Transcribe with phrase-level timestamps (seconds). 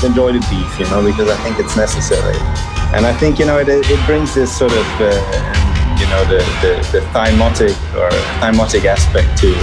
[0.00, 2.36] sometimes enjoy the beef, you know, because I think it's necessary.
[2.94, 5.10] And I think, you know, it, it brings this sort of, uh,
[5.98, 8.10] you know, the, the, the thymotic or
[8.40, 9.54] thymotic aspect to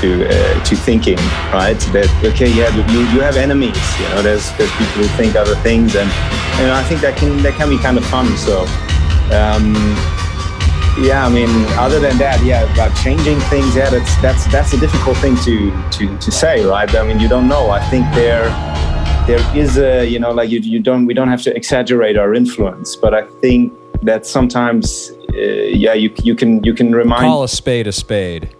[0.00, 1.16] to uh, to thinking,
[1.52, 1.78] right?
[1.92, 4.22] That okay, yeah, you, you have enemies, you know.
[4.22, 6.10] There's there's people who think other things, and
[6.60, 8.36] and I think that can that can be kind of fun.
[8.36, 8.66] So.
[9.32, 9.74] Um,
[11.00, 14.78] yeah, I mean, other than that, yeah, about changing things, yeah, that's that's that's a
[14.78, 16.92] difficult thing to to to say, right?
[16.94, 17.70] I mean, you don't know.
[17.70, 18.46] I think there
[19.26, 22.34] there is a, you know, like you you don't we don't have to exaggerate our
[22.34, 23.72] influence, but I think
[24.02, 28.50] that sometimes, uh, yeah, you you can you can remind call a spade a spade.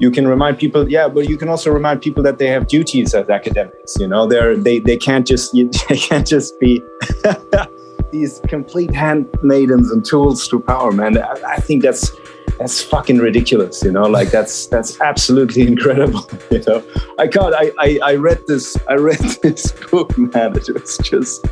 [0.00, 3.14] You can remind people, yeah, but you can also remind people that they have duties
[3.14, 3.96] as academics.
[3.98, 5.52] You know, they're they they can't just
[5.88, 6.82] they can't just be.
[8.10, 11.18] these complete handmaidens and tools to power, man.
[11.18, 12.12] I, I think that's
[12.58, 14.02] that's fucking ridiculous, you know.
[14.02, 16.82] Like that's that's absolutely incredible, you know.
[17.18, 17.54] I can't.
[17.54, 18.76] I, I I read this.
[18.88, 20.56] I read this book, man.
[20.56, 21.44] It was just,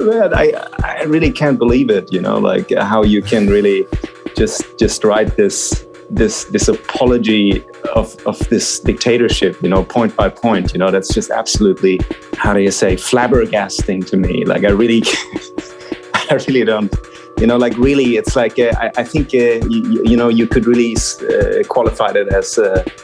[0.00, 0.34] man.
[0.34, 0.52] I
[0.82, 2.38] I really can't believe it, you know.
[2.38, 3.86] Like how you can really
[4.36, 10.28] just just write this this this apology of of this dictatorship, you know, point by
[10.28, 10.72] point.
[10.72, 12.00] You know, that's just absolutely
[12.36, 14.44] how do you say flabbergasting to me.
[14.44, 15.02] Like I really.
[16.30, 16.94] I really don't.
[17.38, 20.46] You know, like really, it's like uh, I, I, think uh, you, you, know you
[20.46, 22.54] could really uh, qualify it as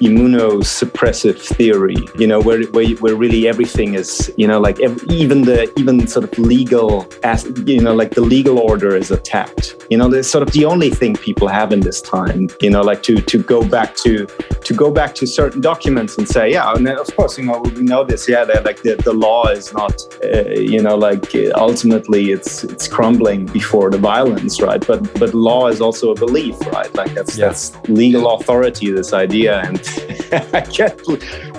[0.01, 1.97] immunosuppressive theory.
[2.17, 6.25] You know, where, where where really everything is you know like even the even sort
[6.25, 9.77] of legal as you know like the legal order is attacked.
[9.91, 12.49] You know, there's sort of the only thing people have in this time.
[12.61, 14.27] You know, like to to go back to
[14.65, 17.83] to go back to certain documents and say, yeah, and of course, you know, we
[17.83, 18.29] know this.
[18.29, 22.87] Yeah, that like the, the law is not, uh, you know, like ultimately it's it's
[22.87, 24.85] crumbling before the violence, right?
[24.87, 26.93] But but law is also a belief, right?
[26.95, 27.47] Like that's yeah.
[27.47, 28.91] that's legal authority.
[28.91, 29.79] This idea, and
[30.55, 31.01] I get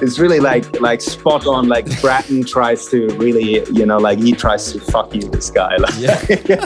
[0.01, 1.67] it's really like like spot on.
[1.67, 5.77] Like Bratton tries to really, you know, like he tries to fuck you, this guy.
[5.77, 6.65] Like, yeah.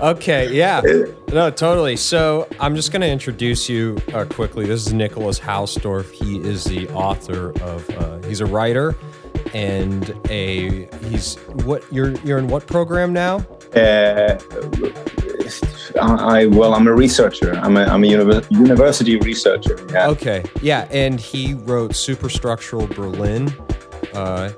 [0.00, 0.52] okay.
[0.52, 0.82] Yeah.
[1.32, 1.96] No, totally.
[1.96, 4.66] So I'm just going to introduce you uh, quickly.
[4.66, 6.10] This is Nicolas Hausdorf.
[6.10, 7.88] He is the author of.
[7.90, 8.94] Uh, he's a writer
[9.54, 13.38] and a he's what you're you're in what program now?
[13.74, 14.38] Uh,
[16.00, 17.54] I well, I'm a researcher.
[17.54, 19.78] I'm a, I'm a university researcher.
[19.90, 20.08] Yeah.
[20.08, 23.52] Okay, yeah, and he wrote Superstructural Berlin.
[24.14, 24.50] Uh,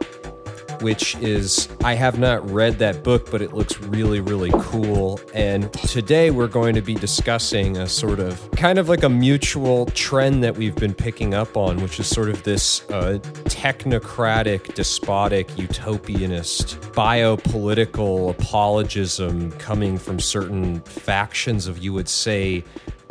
[0.83, 5.21] which is, I have not read that book, but it looks really, really cool.
[5.35, 9.87] And today we're going to be discussing a sort of kind of like a mutual
[9.87, 15.49] trend that we've been picking up on, which is sort of this uh, technocratic, despotic,
[15.49, 22.65] utopianist, biopolitical apologism coming from certain factions of, you would say,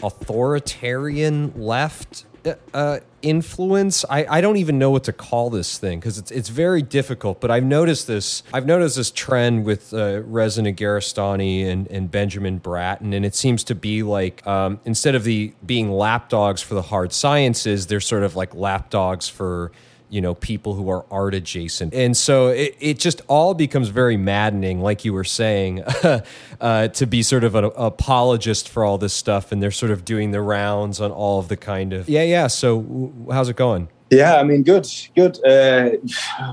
[0.04, 2.26] authoritarian left
[2.74, 4.06] uh, influence.
[4.10, 7.40] I, I don't even know what to call this thing because it's it's very difficult.
[7.42, 8.44] But I've noticed this.
[8.54, 13.64] I've noticed this trend with uh, Reza Negarestani and, and Benjamin Bratton, and it seems
[13.66, 18.24] to be like um, instead of the being lapdogs for the hard sciences, they're sort
[18.24, 19.72] of like lapdogs for
[20.14, 21.94] you know people who are art adjacent.
[21.94, 25.82] And so it, it just all becomes very maddening like you were saying
[26.62, 30.06] uh, to be sort of an apologist for all this stuff and they're sort of
[30.06, 32.46] doing the rounds on all of the kind of yeah yeah.
[32.46, 35.44] So how's it going yeah, I mean, good, good.
[35.46, 35.92] Uh,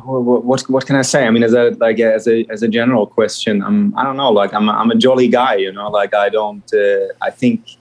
[0.05, 1.27] what what can I say?
[1.27, 4.31] I mean, as a like as a as a general question, I'm I don't know.
[4.31, 5.91] Like I'm I'm a jolly guy, you know.
[5.91, 6.69] Like I don't.
[6.73, 7.77] Uh, I think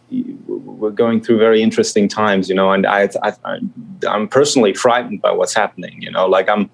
[0.47, 2.71] we're going through very interesting times, you know.
[2.71, 3.33] And I, I
[4.07, 6.27] I'm personally frightened by what's happening, you know.
[6.27, 6.69] Like I'm,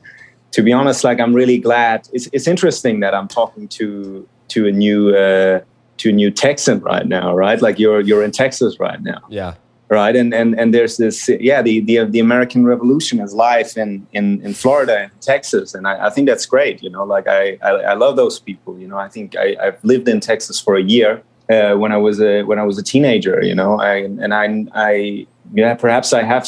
[0.52, 2.08] to be honest, like I'm really glad.
[2.14, 5.16] It's it's interesting that I'm talking to to a new.
[5.16, 5.62] Uh,
[5.98, 7.62] to a new Texan right now, right?
[7.62, 9.22] Like you're you're in Texas right now.
[9.30, 9.54] Yeah
[9.90, 10.16] right?
[10.16, 14.42] And and and there's this yeah the the, the american revolution is live in in
[14.42, 15.74] in florida and texas.
[15.76, 18.78] And I, I think that's great you know like I, I, I love those people
[18.80, 18.98] you know.
[18.98, 22.44] I think I, i've lived in texas for a year uh, when i was a
[22.44, 23.80] when i was a teenager you know.
[23.80, 26.48] I, and i i yeah perhaps i have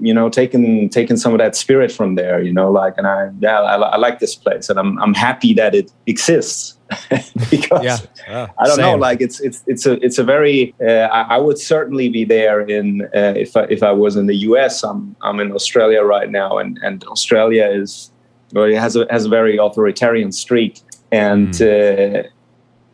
[0.00, 3.30] you know taking taken some of that spirit from there you know like and i
[3.40, 6.76] yeah I, I like this place and i'm i'm happy that it exists
[7.50, 7.98] because yeah.
[8.28, 8.84] Oh, I don't same.
[8.84, 12.24] know, like it's it's it's a it's a very uh, I, I, would certainly be
[12.24, 14.84] there in uh, if I, if I was in the U.S.
[14.84, 18.12] I'm I'm in Australia right now, and and Australia is
[18.52, 20.80] well, it has a has a very authoritarian streak,
[21.10, 22.28] and mm.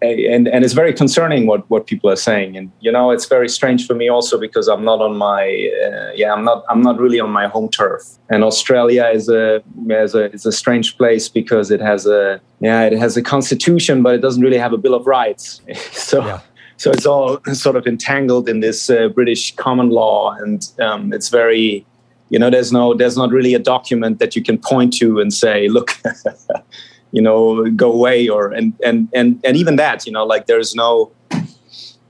[0.03, 2.57] And and it's very concerning what what people are saying.
[2.57, 5.43] And you know it's very strange for me also because i'm not on my
[5.85, 8.03] uh, yeah i'm not i'm not really on my home turf.
[8.29, 12.83] And australia is a is a is a strange place because it has a yeah
[12.83, 15.61] it has a constitution but it doesn't really have a bill of rights.
[15.93, 16.41] So yeah.
[16.77, 20.35] so it's all sort of entangled in this uh, british common law.
[20.35, 21.87] And um, it's very
[22.31, 25.33] you know there's no there's not really a document that you can point to and
[25.33, 25.91] say look
[27.13, 30.75] you know go away or and and and and even that you know like there's
[30.75, 31.13] no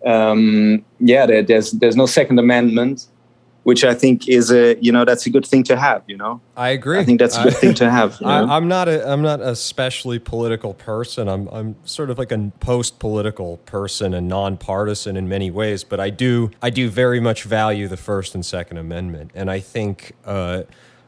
[0.07, 3.07] um yeah there, there's there's no second amendment
[3.65, 6.03] which I think is a you know that's a good thing to have.
[6.07, 6.99] You know, I agree.
[6.99, 8.19] I think that's a good thing to have.
[8.21, 8.47] You know?
[8.49, 11.29] I, am not a I'm not a especially political person.
[11.29, 15.85] I'm I'm sort of like a post political person and nonpartisan in many ways.
[15.85, 19.61] But I do I do very much value the First and Second Amendment, and I
[19.61, 20.63] think uh,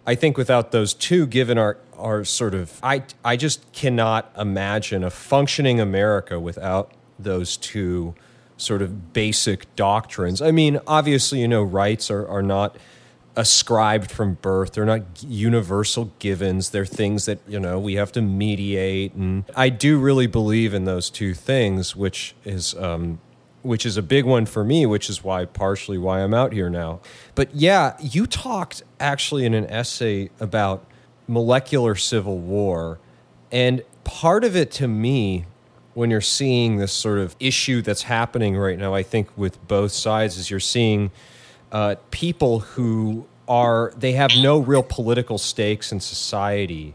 [0.06, 5.05] I think without those two, given our our sort of I I just cannot imagine
[5.05, 8.15] a functioning America without those two
[8.56, 10.41] sort of basic doctrines.
[10.41, 12.77] I mean, obviously, you know, rights are, are not
[13.37, 14.73] ascribed from birth.
[14.73, 16.71] They're not universal givens.
[16.71, 19.12] They're things that, you know, we have to mediate.
[19.15, 23.19] And I do really believe in those two things, which is, um,
[23.65, 26.69] which is a big one for me, which is why partially why I'm out here
[26.69, 27.01] now.
[27.35, 30.85] But yeah, you talked actually in an essay about
[31.27, 32.99] molecular civil war.
[33.51, 35.47] And part of it to me
[35.95, 39.93] when you're seeing this sort of issue that's happening right now, I think with both
[39.93, 41.11] sides, is you're seeing
[41.73, 46.95] uh, people who are they have no real political stakes in society,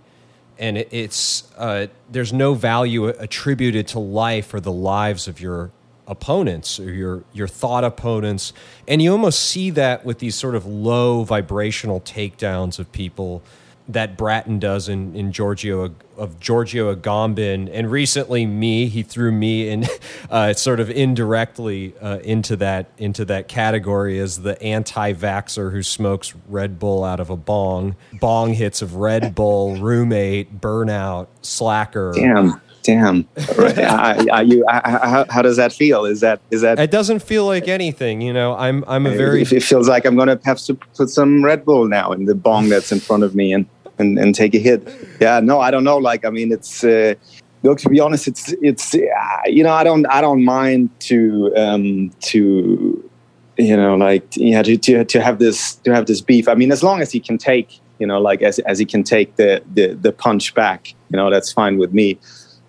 [0.57, 5.71] and it, it's uh, there's no value attributed to life or the lives of your
[6.09, 8.51] opponents or your your thought opponents,
[8.88, 13.41] and you almost see that with these sort of low vibrational takedowns of people
[13.89, 19.67] that Bratton does in, in Giorgio of Giorgio Agamben, and recently me, he threw me
[19.67, 19.85] in,
[20.29, 26.35] uh, sort of indirectly uh, into that into that category as the anti-vaxer who smokes
[26.47, 32.13] Red Bull out of a bong, bong hits of Red Bull, roommate, burnout, slacker.
[32.15, 32.61] Damn.
[32.89, 33.27] Damn.
[33.38, 36.06] I, I, you, I, how does that feel?
[36.06, 36.80] Is that is that?
[36.80, 38.21] It doesn't feel like anything.
[38.21, 39.44] You know, I'm I'm a very.
[39.44, 42.33] It feels like I'm going to have to put some Red Bull now in the
[42.33, 43.68] bong that's in front of me, and
[44.00, 44.88] and, and take a hit.
[45.21, 45.97] Yeah, no, I don't know.
[45.97, 47.13] Like, I mean, it's uh,
[47.62, 49.00] look to be honest, it's it's uh,
[49.45, 53.12] you know, I don't I don't mind to um, to
[53.57, 56.47] you know like yeah to, to to have this to have this beef.
[56.47, 59.03] I mean, as long as he can take you know like as as he can
[59.03, 62.18] take the the the punch back, you know, that's fine with me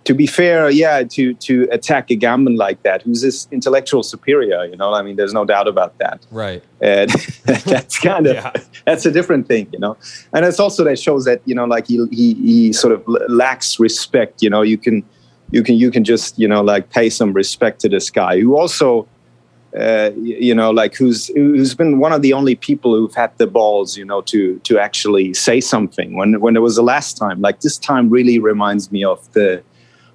[0.05, 4.65] to be fair, yeah, to to attack a Agamben like that, who's this intellectual superior,
[4.65, 6.27] you know, I mean, there's no doubt about that.
[6.31, 6.63] Right.
[6.81, 7.11] And
[7.45, 8.53] that's kind of yeah.
[8.87, 9.97] that's a different thing, you know.
[10.33, 13.79] And it's also that shows that you know, like he he he sort of lacks
[13.79, 14.43] respect.
[14.43, 15.05] You know, you can
[15.51, 18.57] you can you can just you know like pay some respect to this guy who
[18.57, 19.07] also
[19.79, 23.47] uh, you know, like who's who's been one of the only people who've had the
[23.47, 27.41] balls, you know, to to actually say something when when it was the last time.
[27.41, 29.63] Like this time really reminds me of the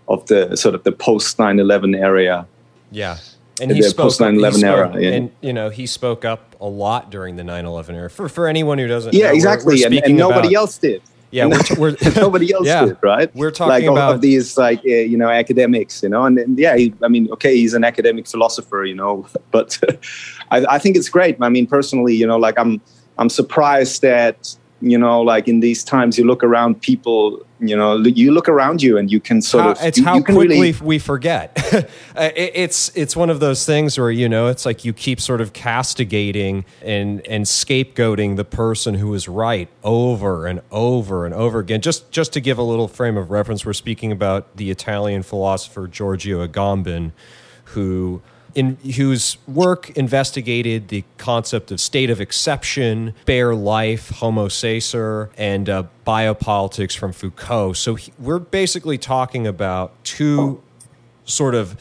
[0.08, 2.48] of the sort of the post 9-11 area.
[2.92, 3.18] Yeah.
[3.62, 5.12] And he spoke, post 9-11 era yeah.
[5.12, 8.10] and you know he spoke up a lot during the 9-11 era.
[8.10, 10.78] For, for anyone who doesn't yeah know, exactly we're, we're and, and, nobody about, else
[10.78, 11.02] did.
[11.32, 13.34] Yeah we're, t- we're nobody else yeah, did right?
[13.34, 16.60] we're talking like about of these like uh, you know academics you know and, and
[16.60, 19.80] yeah he, i mean okay he's an academic philosopher you know but
[20.52, 21.38] I, I think it's great.
[21.42, 22.82] I mean personally you know like i'm
[23.18, 27.98] i'm surprised that you know like in these times you look around people you know
[27.98, 30.48] you look around you and you can sort how, of it's you, how you quickly
[30.48, 31.58] really, we forget.
[32.16, 35.42] Uh, it's it's one of those things where you know it's like you keep sort
[35.42, 41.60] of castigating and and scapegoating the person who is right over and over and over
[41.60, 41.82] again.
[41.82, 45.88] Just just to give a little frame of reference we're speaking about the italian philosopher
[45.88, 47.12] giorgio agamben
[47.66, 48.22] who
[48.56, 55.70] in whose work investigated the concept of state of exception, bare life, homo sacer, and
[55.70, 57.74] uh, biopolitics from Foucault.
[57.74, 60.64] So he, we're basically talking about two
[61.26, 61.76] sort of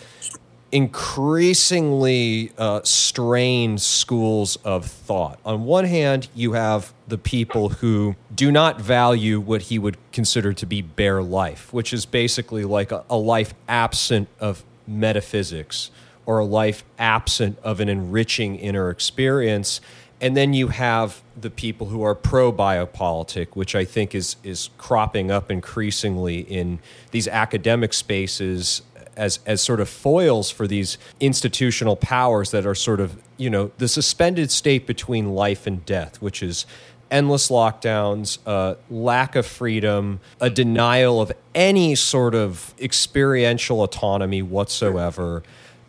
[0.72, 5.38] increasingly uh, strained schools of thought.
[5.44, 10.52] On one hand, you have the people who do not value what he would consider
[10.52, 15.92] to be bare life, which is basically like a, a life absent of metaphysics
[16.26, 19.80] or a life absent of an enriching inner experience.
[20.20, 24.70] And then you have the people who are pro biopolitic, which I think is, is
[24.78, 26.78] cropping up increasingly in
[27.10, 28.82] these academic spaces
[29.16, 33.70] as, as sort of foils for these institutional powers that are sort of, you know,
[33.78, 36.66] the suspended state between life and death, which is
[37.10, 45.42] endless lockdowns, uh, lack of freedom, a denial of any sort of experiential autonomy whatsoever.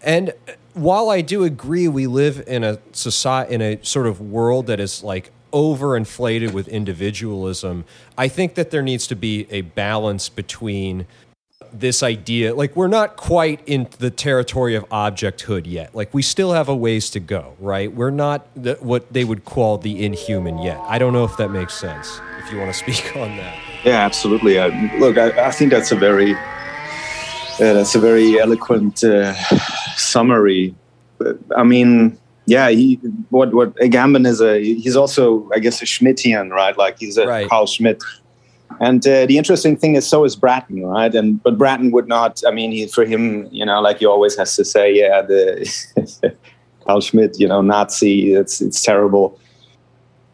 [0.05, 0.33] And
[0.75, 4.79] while I do agree we live in a society in a sort of world that
[4.79, 7.85] is like overinflated with individualism,
[8.17, 11.07] I think that there needs to be a balance between
[11.73, 15.93] this idea like we're not quite in the territory of objecthood yet.
[15.93, 17.91] Like we still have a ways to go right?
[17.91, 20.79] We're not the, what they would call the inhuman yet.
[20.87, 23.57] I don't know if that makes sense if you want to speak on that.
[23.83, 24.55] Yeah absolutely.
[24.99, 26.35] Look I, I, think that's a very
[27.55, 29.33] uh, that's a very eloquent uh,
[29.95, 30.75] summary
[31.55, 32.95] i mean yeah he
[33.29, 37.25] what what agamben is a he's also i guess a schmittian right like he's a
[37.25, 37.49] right.
[37.49, 38.01] carl schmitt
[38.79, 41.13] and uh, the interesting thing is, so is Bratton, right?
[41.13, 42.41] And but Bratton would not.
[42.45, 46.35] I mean, he, for him, you know, like he always has to say, yeah, the
[46.85, 48.33] Carl Schmitt, you know, Nazi.
[48.33, 49.39] It's it's terrible.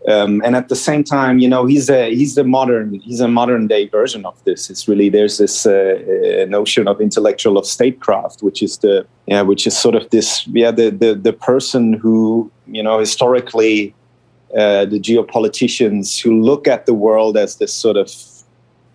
[0.08, 3.27] Um, and at the same time, you know, he's a he's the modern he's a
[3.27, 4.70] modern day version of this.
[4.70, 9.67] It's really there's this uh, notion of intellectual of statecraft, which is the yeah, which
[9.67, 13.93] is sort of this yeah the the the person who you know historically
[14.58, 18.12] uh, the geopoliticians who look at the world as this sort of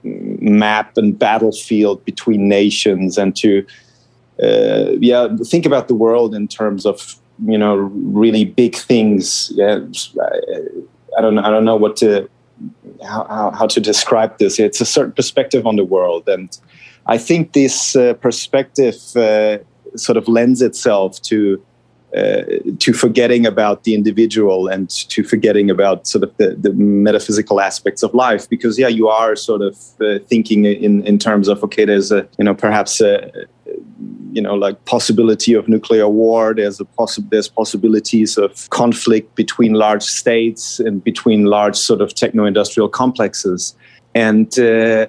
[0.02, 3.64] map and battlefield between nations and to
[4.42, 9.78] uh, yeah think about the world in terms of you know really big things yeah
[11.16, 12.28] I, don't I don't know what to
[13.02, 14.58] how, how to describe this.
[14.58, 16.28] It's a certain perspective on the world.
[16.28, 16.56] And
[17.06, 19.58] I think this uh, perspective uh,
[19.96, 21.62] sort of lends itself to
[22.16, 22.42] uh,
[22.78, 28.02] to forgetting about the individual and to forgetting about sort of the, the, metaphysical aspects
[28.02, 28.48] of life.
[28.48, 32.26] Because yeah you are sort of uh, thinking in in terms of okay there's a
[32.38, 33.30] you know perhaps a
[34.32, 39.72] you know like possibility of nuclear war there's a possi- there's possibilities of conflict between
[39.72, 43.74] large states and between large sort of techno-industrial complexes
[44.14, 45.06] and uh,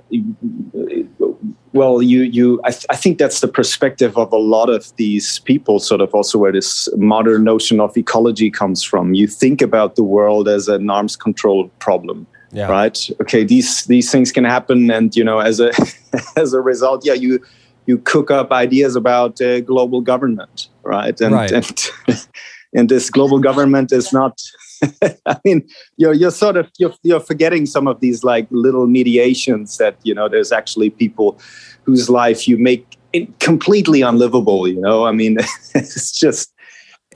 [1.77, 5.39] well, you you I, th- I, think that's the perspective of a lot of these
[5.39, 9.13] people, sort of also where this modern notion of ecology comes from.
[9.13, 12.27] You think about the world as an arms control problem.
[12.51, 12.67] Yeah.
[12.67, 12.97] Right.
[13.21, 13.43] Okay.
[13.43, 15.71] These these things can happen, and you know, as a
[16.35, 17.39] as a result, yeah, you
[17.87, 21.19] you cook up ideas about uh, global government, right?
[21.19, 21.51] And right.
[21.51, 21.91] and
[22.75, 24.39] and this global government is not
[25.25, 25.67] I mean,
[25.97, 30.13] you're you're sort of you're you're forgetting some of these like little mediations that you
[30.13, 30.29] know.
[30.29, 31.39] There's actually people
[31.83, 32.97] whose life you make
[33.39, 34.67] completely unlivable.
[34.67, 35.37] You know, I mean,
[35.75, 36.53] it's just.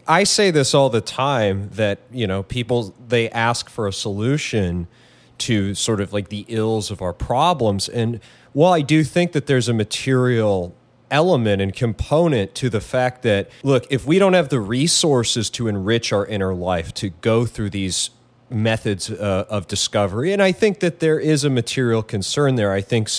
[0.08, 4.88] I say this all the time that you know people they ask for a solution
[5.40, 8.20] to sort of like the ills of our problems, and
[8.54, 10.76] while I do think that there's a material
[11.10, 15.68] element and component to the fact that, look, if we don't have the resources to
[15.68, 18.12] enrich our inner life, to go through these
[18.50, 22.72] methods uh, of discovery, and I think that there is a material concern there.
[22.72, 23.10] I think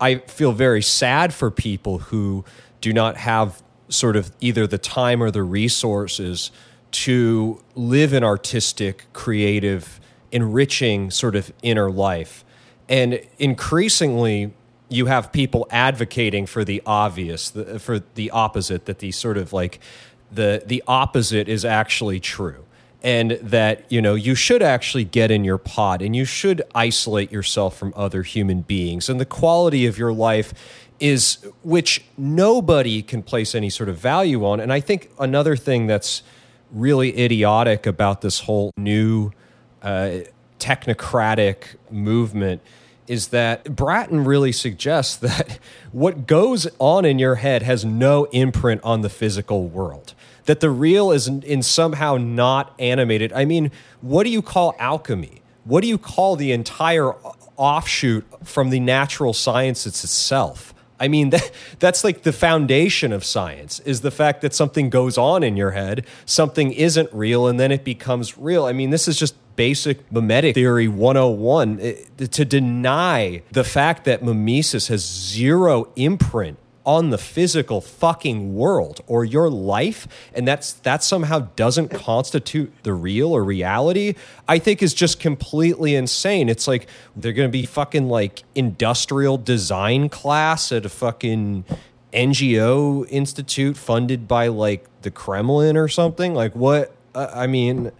[0.00, 2.44] I feel very sad for people who
[2.80, 6.50] do not have sort of either the time or the resources
[6.92, 10.00] to live an artistic, creative,
[10.32, 12.44] enriching sort of inner life.
[12.88, 14.52] And increasingly,
[14.90, 19.52] you have people advocating for the obvious, the, for the opposite, that the sort of
[19.52, 19.80] like
[20.30, 22.64] the the opposite is actually true.
[23.02, 27.32] And that you know you should actually get in your pod and you should isolate
[27.32, 29.08] yourself from other human beings.
[29.08, 30.52] And the quality of your life
[30.98, 34.60] is which nobody can place any sort of value on.
[34.60, 36.22] And i think another thing that's
[36.70, 39.32] really idiotic about this whole new
[39.82, 40.18] uh,
[40.58, 42.60] technocratic movement
[43.10, 45.58] is that Bratton really suggests that
[45.90, 50.14] what goes on in your head has no imprint on the physical world.
[50.44, 53.32] That the real is in, in somehow not animated.
[53.32, 55.42] I mean, what do you call alchemy?
[55.64, 57.12] What do you call the entire
[57.56, 60.69] offshoot from the natural sciences itself?
[61.00, 65.18] I mean, that, that's like the foundation of science is the fact that something goes
[65.18, 68.66] on in your head, something isn't real, and then it becomes real.
[68.66, 74.04] I mean, this is just basic mimetic theory 101 it, eh, to deny the fact
[74.04, 80.72] that mimesis has zero imprint on the physical fucking world or your life and that's
[80.72, 84.14] that somehow doesn't constitute the real or reality
[84.48, 86.48] i think is just completely insane.
[86.48, 91.64] It's like they're going to be fucking like industrial design class at a fucking
[92.12, 96.34] ngo institute funded by like the kremlin or something?
[96.34, 97.90] Like what uh, i mean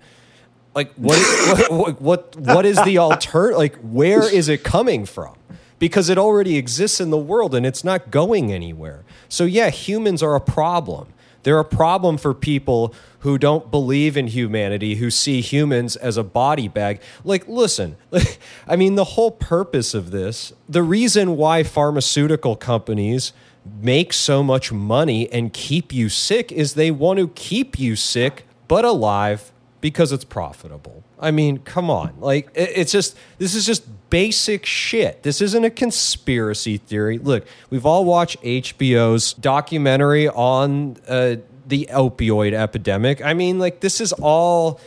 [0.75, 1.19] like what
[1.71, 5.35] what, what what is the alter like where is it coming from
[5.81, 9.03] because it already exists in the world and it's not going anywhere.
[9.29, 11.09] So yeah humans are a problem.
[11.43, 16.23] They're a problem for people who don't believe in humanity who see humans as a
[16.23, 17.01] body bag.
[17.25, 17.97] Like listen
[18.69, 23.33] i mean the whole purpose of this the reason why pharmaceutical companies
[23.81, 28.47] make so much money and keep you sick is they want to keep you sick
[28.69, 31.03] but alive because it's profitable.
[31.19, 32.15] I mean, come on.
[32.21, 35.23] Like it's just this is just basic shit.
[35.23, 37.19] This isn't a conspiracy theory.
[37.19, 43.25] Look, we've all watched HBO's documentary on uh, the opioid epidemic.
[43.25, 44.81] I mean, like, this is all.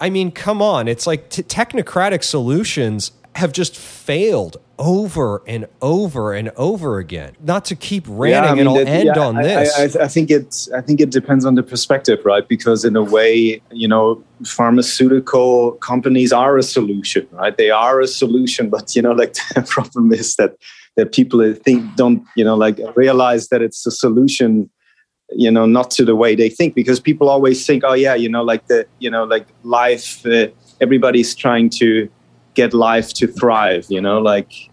[0.00, 0.88] I mean, come on.
[0.88, 7.36] It's like t- technocratic solutions have just failed over and over and over again.
[7.40, 9.78] Not to keep ranting, yeah, I mean, and I'll end yeah, on this.
[9.78, 10.70] I, I, I, think it's.
[10.72, 12.48] I think it depends on the perspective, right?
[12.48, 17.56] Because in a way, you know, pharmaceutical companies are a solution, right?
[17.56, 20.56] They are a solution, but you know, like the problem is that
[20.96, 24.70] that people think don't, you know, like realize that it's a solution
[25.32, 28.28] you know not to the way they think because people always think oh yeah you
[28.28, 30.48] know like the you know like life uh,
[30.80, 32.10] everybody's trying to
[32.54, 34.69] get life to thrive you know like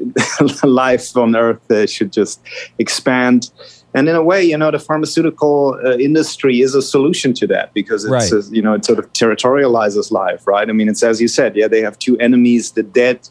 [0.62, 2.40] life on Earth uh, should just
[2.78, 3.50] expand.
[3.94, 7.74] And in a way, you know, the pharmaceutical uh, industry is a solution to that
[7.74, 8.44] because it's, right.
[8.50, 10.68] you know, it sort of territorializes life, right?
[10.68, 13.28] I mean, it's as you said, yeah, they have two enemies: the dead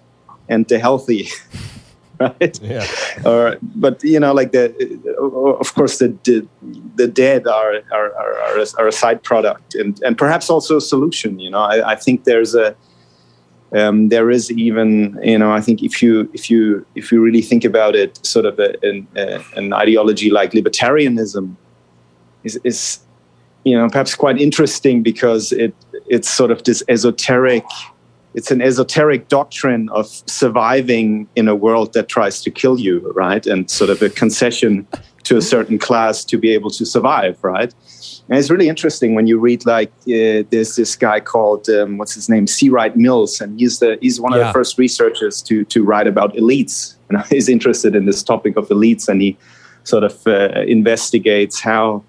[0.49, 1.29] and the healthy.
[2.19, 2.61] right?
[2.61, 2.85] Yeah.
[3.25, 4.65] Or, but you know, like the,
[5.59, 6.47] of course, the the,
[6.95, 11.39] the dead are are, are are a side product, and and perhaps also a solution.
[11.39, 12.75] You know, I, I think there's a
[13.73, 17.41] um, there is even, you know, I think if you if you if you really
[17.41, 21.55] think about it, sort of a, an, a, an ideology like libertarianism
[22.43, 22.99] is, is,
[23.63, 25.73] you know, perhaps quite interesting because it
[26.07, 27.63] it's sort of this esoteric.
[28.33, 33.45] It's an esoteric doctrine of surviving in a world that tries to kill you, right?
[33.45, 34.87] And sort of a concession
[35.23, 37.73] to a certain class to be able to survive, right?
[38.29, 42.13] And it's really interesting when you read like uh, there's this guy called um, what's
[42.13, 42.69] his name, C.
[42.69, 46.33] Wright Mills, and he's the he's one of the first researchers to to write about
[46.35, 49.37] elites, and he's interested in this topic of elites, and he
[49.83, 52.03] sort of uh, investigates how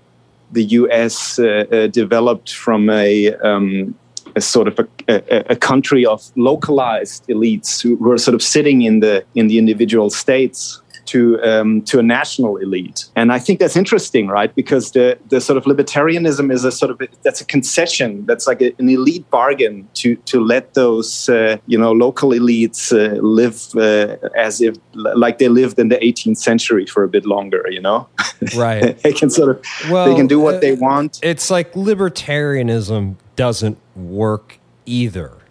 [0.52, 1.38] the U.S.
[1.38, 3.94] Uh, uh, developed from a um,
[4.36, 8.82] a sort of a, a, a, country of localized elites who were sort of sitting
[8.82, 13.06] in the in the individual states to um, to a national elite.
[13.16, 14.54] And I think that's interesting, right?
[14.54, 18.24] Because the the sort of libertarianism is a sort of that's a concession.
[18.26, 22.92] That's like a, an elite bargain to to let those uh, you know local elites
[22.92, 27.26] uh, live uh, as if like they lived in the 18th century for a bit
[27.26, 27.66] longer.
[27.70, 28.08] You know,
[28.56, 28.98] right?
[29.02, 31.20] they can sort of well, they can do what they uh, want.
[31.22, 35.41] It's like libertarianism doesn't work either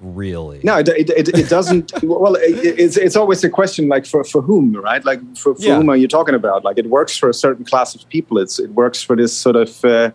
[0.00, 0.60] really?
[0.62, 4.42] No it, it, it, doesn't well it, it's, it's always a question like for, for
[4.42, 5.04] whom right?
[5.04, 5.76] Like for, for yeah.
[5.76, 6.64] whom are you talking about?
[6.64, 8.38] Like it works for a certain class of people.
[8.38, 10.10] It's it works for this sort of uh,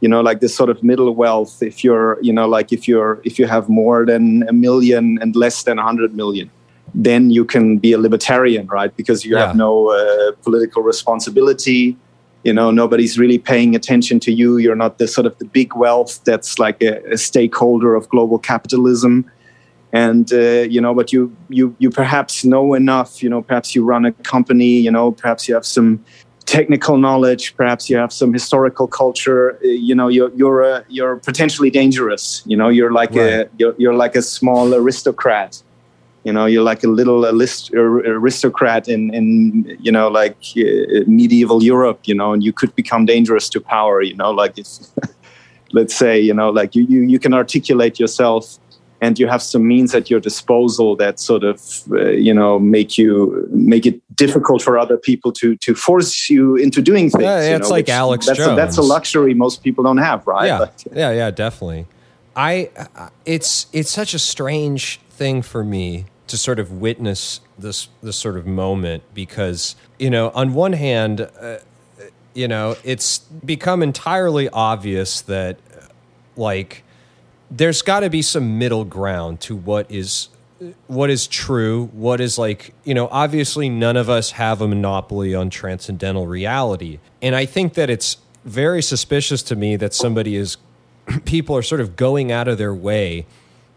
[0.00, 1.62] you know like this sort of middle wealth.
[1.62, 5.34] If you're you know like if you're if you have more than a million and
[5.36, 6.50] less than 100 million
[6.96, 8.96] then you can be a libertarian right?
[8.96, 9.46] Because you yeah.
[9.46, 11.96] have no uh, political responsibility
[12.44, 14.58] you know nobody's really paying attention to you.
[14.58, 18.38] You're not the sort of the big wealth that's like a, a stakeholder of global
[18.38, 19.30] capitalism.
[19.92, 23.84] And uh, you know but you you you perhaps know enough you know perhaps you
[23.84, 26.04] run a company you know perhaps you have some
[26.46, 29.56] technical knowledge perhaps you have some historical culture.
[29.64, 32.42] Uh, you know you're you're a, you're potentially dangerous.
[32.44, 33.46] You know you're like right.
[33.46, 35.62] a you're, you're like a small aristocrat
[36.24, 42.00] you know you're like a little aristocrat in in you know like uh, medieval europe
[42.04, 44.66] you know and you could become dangerous to power you know like if
[45.72, 48.58] let's say you know like you, you you can articulate yourself
[49.00, 52.96] and you have some means at your disposal that sort of uh, you know make
[52.96, 57.56] you make it difficult for other people to to force you into doing things yeah,
[57.56, 60.46] it's know, like alex that's jones a, that's a luxury most people don't have right?
[60.46, 60.58] Yeah.
[60.58, 61.86] But, yeah yeah definitely.
[62.36, 62.70] I
[63.24, 68.36] it's it's such a strange thing for me to sort of witness this this sort
[68.36, 71.58] of moment because you know on one hand uh,
[72.34, 75.58] you know it's become entirely obvious that
[76.36, 76.82] like
[77.50, 80.28] there's got to be some middle ground to what is
[80.86, 85.34] what is true what is like you know obviously none of us have a monopoly
[85.34, 86.98] on transcendental reality.
[87.20, 90.56] And i think that it's very suspicious to me that somebody is
[91.24, 93.26] people are sort of going out of their way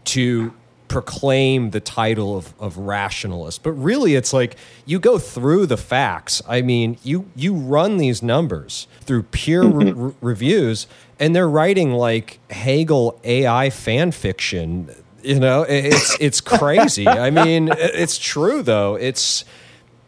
[0.04, 0.54] to
[0.88, 6.42] proclaim the title of, of rationalist but really it's like you go through the facts.
[6.48, 10.00] I mean you you run these numbers through peer mm-hmm.
[10.00, 10.86] re- reviews
[11.18, 14.90] and they're writing like hegel ai fan fiction
[15.22, 15.62] you know?
[15.62, 17.06] It's it's crazy.
[17.06, 18.94] I mean it's true though.
[18.94, 19.44] It's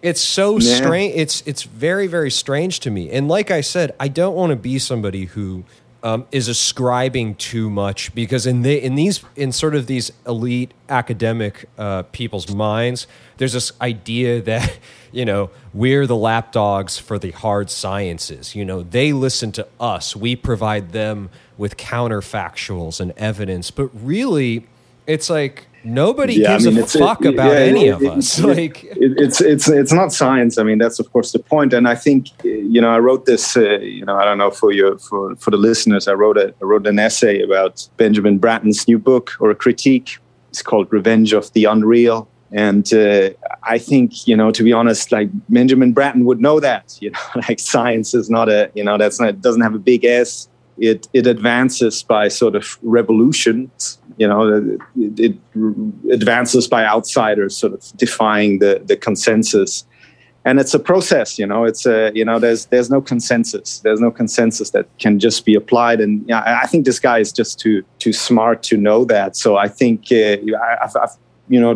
[0.03, 0.77] it's so yeah.
[0.77, 3.11] strange it's it's very very strange to me.
[3.11, 5.64] And like i said i don't want to be somebody who
[6.03, 10.73] um, is ascribing too much because in the in these in sort of these elite
[10.89, 14.79] academic uh, people's minds, there's this idea that
[15.13, 18.55] you know we're the lapdogs for the hard sciences.
[18.55, 24.67] You know they listen to us, we provide them with counterfactuals and evidence, but really
[25.11, 28.03] it's like nobody yeah, gives I mean, a fuck it, about yeah, any it, of
[28.03, 28.40] it, us.
[28.40, 30.59] like it's it's it's not science.
[30.59, 31.73] I mean, that's of course the point.
[31.73, 33.57] And I think you know, I wrote this.
[33.57, 36.09] Uh, you know, I don't know for your for for the listeners.
[36.09, 40.18] I wrote a I wrote an essay about Benjamin Bratton's new book or a critique.
[40.51, 42.29] It's called Revenge of the Unreal.
[42.53, 43.31] And uh,
[43.62, 47.20] I think, you know, to be honest, like Benjamin Bratton would know that, you know,
[47.49, 50.49] like science is not a, you know, that's not, doesn't have a big S.
[50.81, 55.37] It, it advances by sort of revolutions you know it, it,
[56.12, 59.85] advances by outsiders sort of defying the the consensus.
[60.45, 63.81] And it's a process you know it's a you know there's there's no consensus.
[63.81, 66.01] There's no consensus that can just be applied.
[66.01, 69.37] And yeah i think this guy is just too too smart to know that.
[69.37, 70.37] So i think uh,
[70.85, 71.16] I've, I've
[71.49, 71.75] you know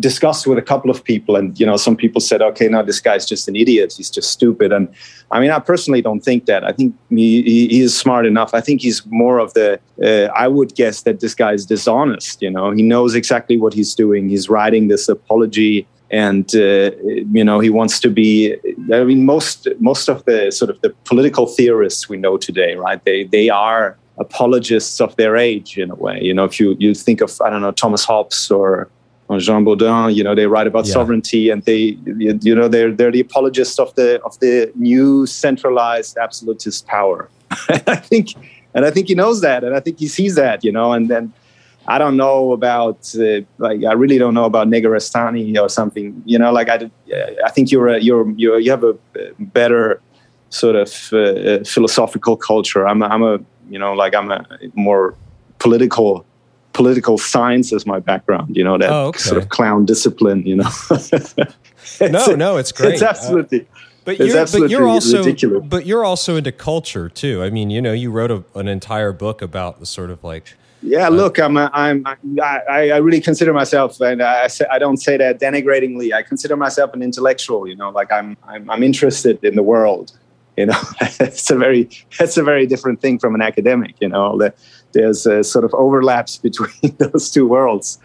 [0.00, 3.00] discussed with a couple of people and you know some people said okay no this
[3.00, 3.94] guy's just an idiot.
[3.96, 4.72] He's just stupid.
[4.72, 4.88] And
[5.30, 6.64] i mean i personally don't think that.
[6.64, 8.54] I think he, he is smart enough.
[8.54, 12.42] I think he's more of the uh, i would guess that this guy is dishonest
[12.42, 12.70] you know?
[12.70, 14.28] He knows exactly what he's doing.
[14.28, 16.90] He's writing this apology and uh,
[17.36, 18.54] you know he wants to be
[18.92, 23.02] i mean most most of the sort of the political theorists we know today right?
[23.04, 26.18] They they are apologists of their age in a way.
[26.22, 28.88] You know if you you think of i don't know thomas hobbes or
[29.38, 30.92] Jean Bodin, you know, they write about yeah.
[30.92, 36.16] sovereignty, and they, you know, they're they're the apologists of the of the new centralized
[36.18, 37.28] absolutist power.
[37.68, 38.34] I think,
[38.74, 41.08] and I think he knows that, and I think he sees that, you know, and
[41.08, 41.32] then.
[41.86, 46.22] I don't know about uh, like I really don't know about Negarestani or something.
[46.24, 46.90] You know, like I,
[47.44, 48.96] I think you're a, you're you're you have a
[49.38, 50.00] better
[50.48, 52.88] sort of uh, philosophical culture.
[52.88, 55.14] I'm a, I'm a you know like I'm a more
[55.58, 56.24] political
[56.74, 58.54] political science as my background.
[58.54, 59.20] You know that oh, okay.
[59.20, 60.46] sort of clown discipline.
[60.46, 60.70] You know.
[62.00, 62.94] no, no, it's great.
[62.94, 63.62] It's absolutely.
[63.62, 63.64] Uh,
[64.04, 65.64] but you're, but you're also ridiculous.
[65.66, 67.42] but you're also into culture too.
[67.42, 70.54] I mean, you know, you wrote a, an entire book about the sort of like.
[70.82, 74.78] Yeah, uh, look, I'm a, I'm I, I really consider myself, and I say, I
[74.78, 76.12] don't say that denigratingly.
[76.12, 77.66] I consider myself an intellectual.
[77.66, 80.12] You know, like I'm I'm, I'm interested in the world.
[80.58, 81.88] You know, it's a very
[82.20, 83.94] it's a very different thing from an academic.
[84.00, 84.52] You know, the,
[84.94, 87.98] there's a sort of overlaps between those two worlds.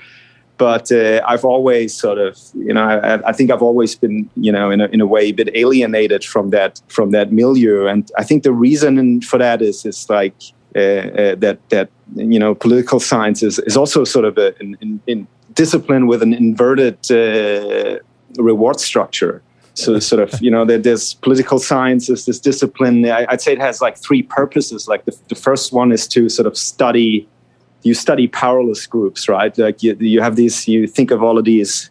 [0.58, 4.52] But uh, I've always sort of, you know, I, I, think I've always been, you
[4.52, 7.86] know, in a, in a way, a bit alienated from that from that milieu.
[7.86, 10.36] And I think the reason for that is is like
[10.76, 15.00] uh, uh that that you know, political science is, is also sort of a in,
[15.08, 18.00] in discipline with an inverted uh,
[18.38, 19.42] reward structure
[19.80, 23.82] so sort of you know there's political science is this discipline i'd say it has
[23.82, 24.88] like three purposes.
[24.88, 27.28] Like the, the first one is to sort of study
[27.84, 29.58] you study powerless groups right?
[29.58, 31.90] Like you, you have these you think of all of these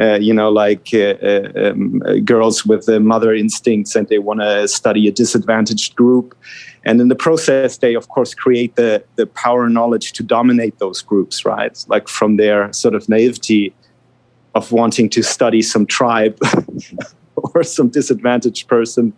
[0.00, 4.18] uh, you know like uh, uh um, uh, girls with the mother instincts and they
[4.18, 6.36] want to study a disadvantaged group.
[6.84, 10.78] And in the process they of course create the the power and knowledge to dominate
[10.78, 11.76] those groups right?
[11.88, 13.74] Like from their sort of naivety
[14.54, 16.38] of wanting to study some tribe
[17.36, 19.12] or some disadvantaged person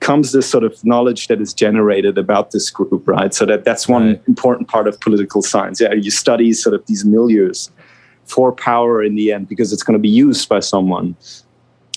[0.00, 3.34] comes this sort of knowledge that is generated about this group right?
[3.34, 4.22] So that that's one right.
[4.28, 5.80] important part of political science.
[5.80, 7.70] Yeah you study sort of these milieus
[8.24, 11.16] for power in the end because it's going to be used by someone.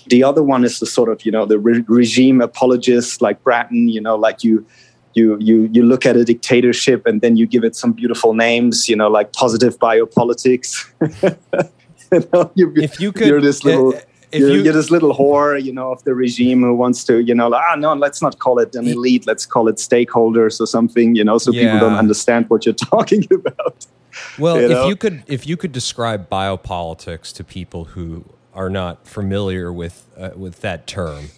[0.08, 3.88] The other one is the sort of you know the re- regime apologists like bratton
[3.88, 4.66] you know like you
[5.14, 8.90] you you you look at a dictatorship and then you give it some beautiful names
[8.90, 10.90] you know like positive biopolitics
[12.22, 13.96] you know, you, if you could, you're this little.
[13.96, 14.02] Uh,
[14.34, 17.36] you're, you, are this little whore, you know, of the regime who wants to, you
[17.36, 20.66] know, like, ah, no, let's not call it an elite, let's call it stakeholders or
[20.66, 21.74] something, you know, so yeah.
[21.74, 23.86] people don't understand what you're talking about.
[24.40, 24.84] Well, you know?
[24.84, 30.08] if you could, if you could describe biopolitics to people who are not familiar with
[30.18, 31.30] uh, with that term.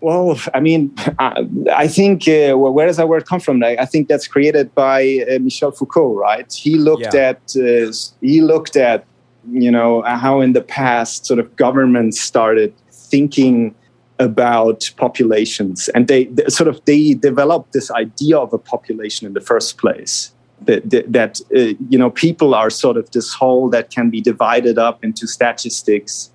[0.00, 3.62] Well, I mean, I, I think uh, well, where does that word come from?
[3.62, 6.50] I, I think that's created by uh, Michel Foucault, right?
[6.52, 7.30] He looked yeah.
[7.30, 9.04] at uh, he looked at
[9.50, 13.74] you know how in the past sort of governments started thinking
[14.18, 15.88] about populations.
[15.90, 19.78] And they, they sort of they developed this idea of a population in the first
[19.78, 20.32] place
[20.62, 24.20] that, that, that uh, you know people are sort of this whole that can be
[24.20, 26.30] divided up into statistics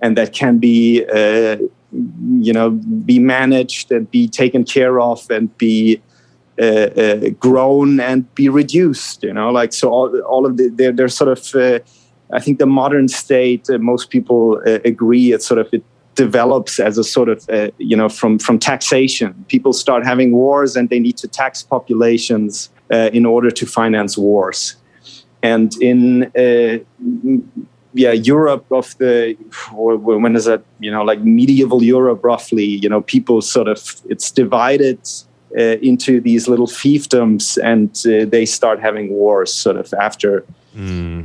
[0.00, 1.56] and that can be uh,
[2.38, 6.00] you know be managed and be taken care of and be
[6.60, 10.92] uh, uh, grown and be reduced you know like so all, all of the they're,
[10.92, 11.80] they're sort of uh,
[12.32, 15.82] I think the modern state, uh, most people uh, agree, it sort of it
[16.14, 19.44] develops as a sort of uh, you know from from taxation.
[19.48, 24.18] People start having wars, and they need to tax populations uh, in order to finance
[24.18, 24.76] wars.
[25.42, 26.78] And in uh,
[27.94, 29.36] yeah, Europe of the
[29.72, 30.62] when is that?
[30.80, 32.64] You know, like medieval Europe, roughly.
[32.64, 35.00] You know, people sort of it's divided
[35.56, 40.44] uh, into these little fiefdoms and they start having wars sort of after
[40.78, 41.24] Mm.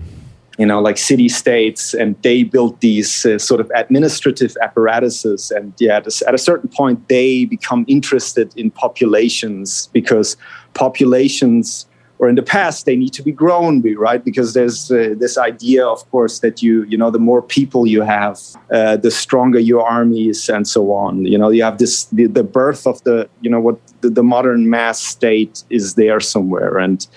[0.59, 5.49] You know, like city states, and they built these uh, sort of administrative apparatuses.
[5.49, 10.37] And yeah, at a, certain point, they become interested in populations because
[10.75, 11.87] populations
[12.23, 15.85] or in the past they need to be grown right because there's uh, this idea
[15.85, 18.39] of course that you you know the more people you have
[18.71, 22.43] uh, the stronger your armies and so on you know you have this the, the
[22.43, 27.07] birth of the you know what the, the, modern mass state is there somewhere and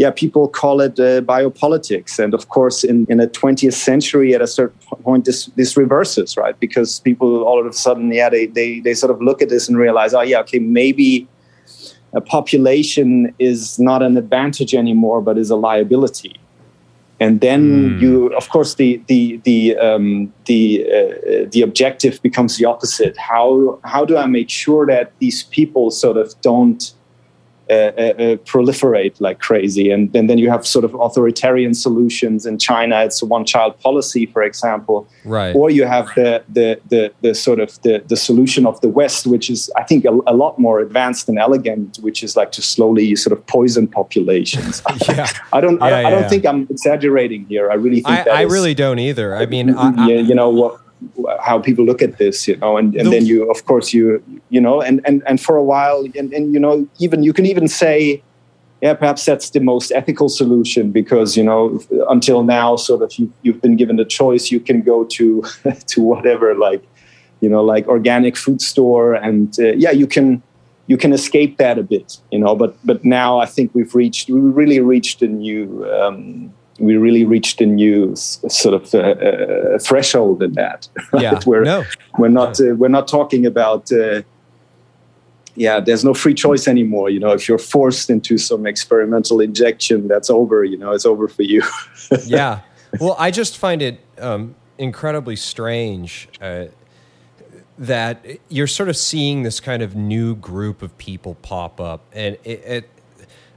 [0.00, 4.42] yeah people call it uh, biopolitics and of course in, in the 20th century at
[4.42, 8.46] a certain point this this reverses right because people all of a sudden yeah they,
[8.46, 11.28] they they sort of look at this and realize oh yeah okay maybe
[12.12, 16.38] a population is not an advantage anymore, but is a liability.
[17.20, 18.00] And then mm.
[18.00, 23.16] you, of course, the the the um, the uh, the objective becomes the opposite.
[23.18, 26.99] How how do I make sure that these people sort of don't uh, uh, uh,
[27.70, 29.92] Uh, uh, uh, proliferate like crazy.
[29.92, 33.04] And, and then you have sort of authoritarian solutions in China.
[33.04, 35.06] It's a one-child policy, for example.
[35.24, 35.54] Right.
[35.54, 39.24] Or you have the the the, the sort of the, the solution of the West,
[39.24, 42.62] which is I think a, a lot more advanced and elegant, which is like to
[42.62, 44.82] slowly sort of poison populations.
[45.08, 45.28] yeah.
[45.52, 45.78] I don't.
[45.78, 46.28] Yeah, I, yeah, I don't yeah.
[46.28, 47.70] think I'm exaggerating here.
[47.70, 49.36] I really think I, that I is- really don't either.
[49.36, 50.80] I mean, I, you know what
[51.40, 54.22] how people look at this you know and, and The- then you of course you
[54.48, 57.46] you know and and, and for a while and, and you know even you can
[57.46, 58.22] even say
[58.80, 63.32] yeah perhaps that's the most ethical solution because you know until now sort of you,
[63.42, 65.42] you've been given the choice you can go to
[65.86, 66.82] to whatever like
[67.40, 70.42] you know like organic food store and uh, yeah you can
[70.86, 74.28] you can escape that a bit you know but but now i think we've reached
[74.28, 78.98] we really reached a new um, we really reached a new s- sort of uh,
[78.98, 81.22] uh, threshold in that right?
[81.22, 81.84] yeah, we're no,
[82.18, 84.22] we're not uh, we're not talking about uh,
[85.54, 90.08] yeah there's no free choice anymore you know if you're forced into some experimental injection
[90.08, 91.62] that's over you know it's over for you
[92.24, 92.60] yeah.
[92.98, 96.66] Well, I just find it um, incredibly strange uh,
[97.78, 102.36] that you're sort of seeing this kind of new group of people pop up, and
[102.44, 102.90] it, it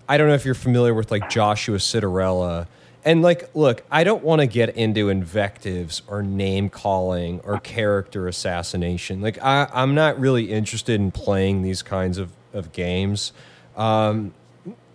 [0.07, 2.67] I don't know if you're familiar with like Joshua Citarella.
[3.05, 8.27] And like, look, I don't want to get into invectives or name calling or character
[8.27, 9.21] assassination.
[9.21, 13.33] Like, I, I'm not really interested in playing these kinds of, of games.
[13.75, 14.33] Um,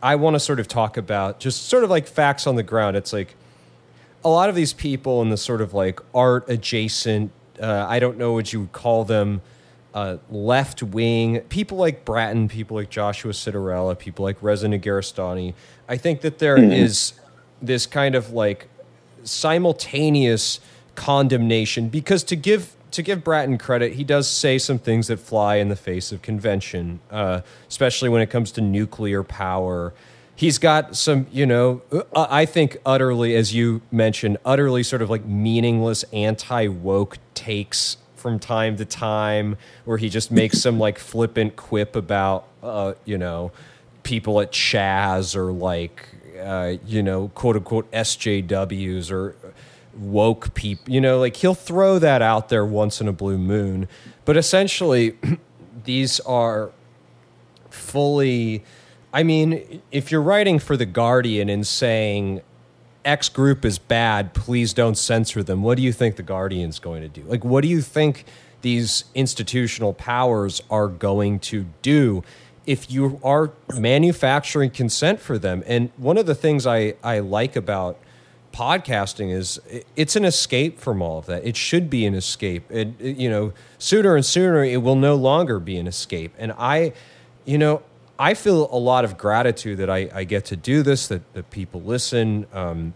[0.00, 2.96] I want to sort of talk about just sort of like facts on the ground.
[2.96, 3.34] It's like
[4.24, 8.16] a lot of these people in the sort of like art adjacent, uh, I don't
[8.16, 9.42] know what you would call them,
[9.92, 15.54] uh, left wing, people like Bratton, people like Joshua Citarella, people like Reza Negarestani.
[15.88, 17.14] I think that there is
[17.60, 18.68] this kind of like
[19.24, 20.60] simultaneous
[20.94, 25.56] condemnation because to give to give Bratton credit, he does say some things that fly
[25.56, 29.92] in the face of convention, uh, especially when it comes to nuclear power.
[30.34, 35.10] He's got some, you know, uh, I think utterly, as you mentioned, utterly sort of
[35.10, 40.98] like meaningless anti woke takes from time to time, where he just makes some like
[40.98, 43.52] flippant quip about, uh, you know,
[44.02, 49.36] people at Chaz or like, uh, you know, quote unquote SJWs or
[49.94, 50.92] woke people.
[50.92, 53.88] You know, like he'll throw that out there once in a blue moon.
[54.24, 55.16] But essentially,
[55.84, 56.70] these are
[57.70, 58.64] fully.
[59.12, 62.42] I mean, if you're writing for The Guardian and saying
[63.04, 67.00] X group is bad, please don't censor them, what do you think The Guardian's going
[67.00, 67.22] to do?
[67.22, 68.26] Like, what do you think
[68.60, 72.22] these institutional powers are going to do
[72.68, 75.64] if you are manufacturing consent for them?
[75.66, 77.98] And one of the things I, I like about
[78.52, 79.60] podcasting is
[79.96, 81.46] it's an escape from all of that.
[81.46, 82.70] It should be an escape.
[82.70, 86.32] And it- you know, sooner and sooner it will no longer be an escape.
[86.38, 86.92] And I,
[87.44, 87.82] you know,
[88.18, 91.50] I feel a lot of gratitude that I, I get to do this, that, that
[91.50, 92.94] people listen, um,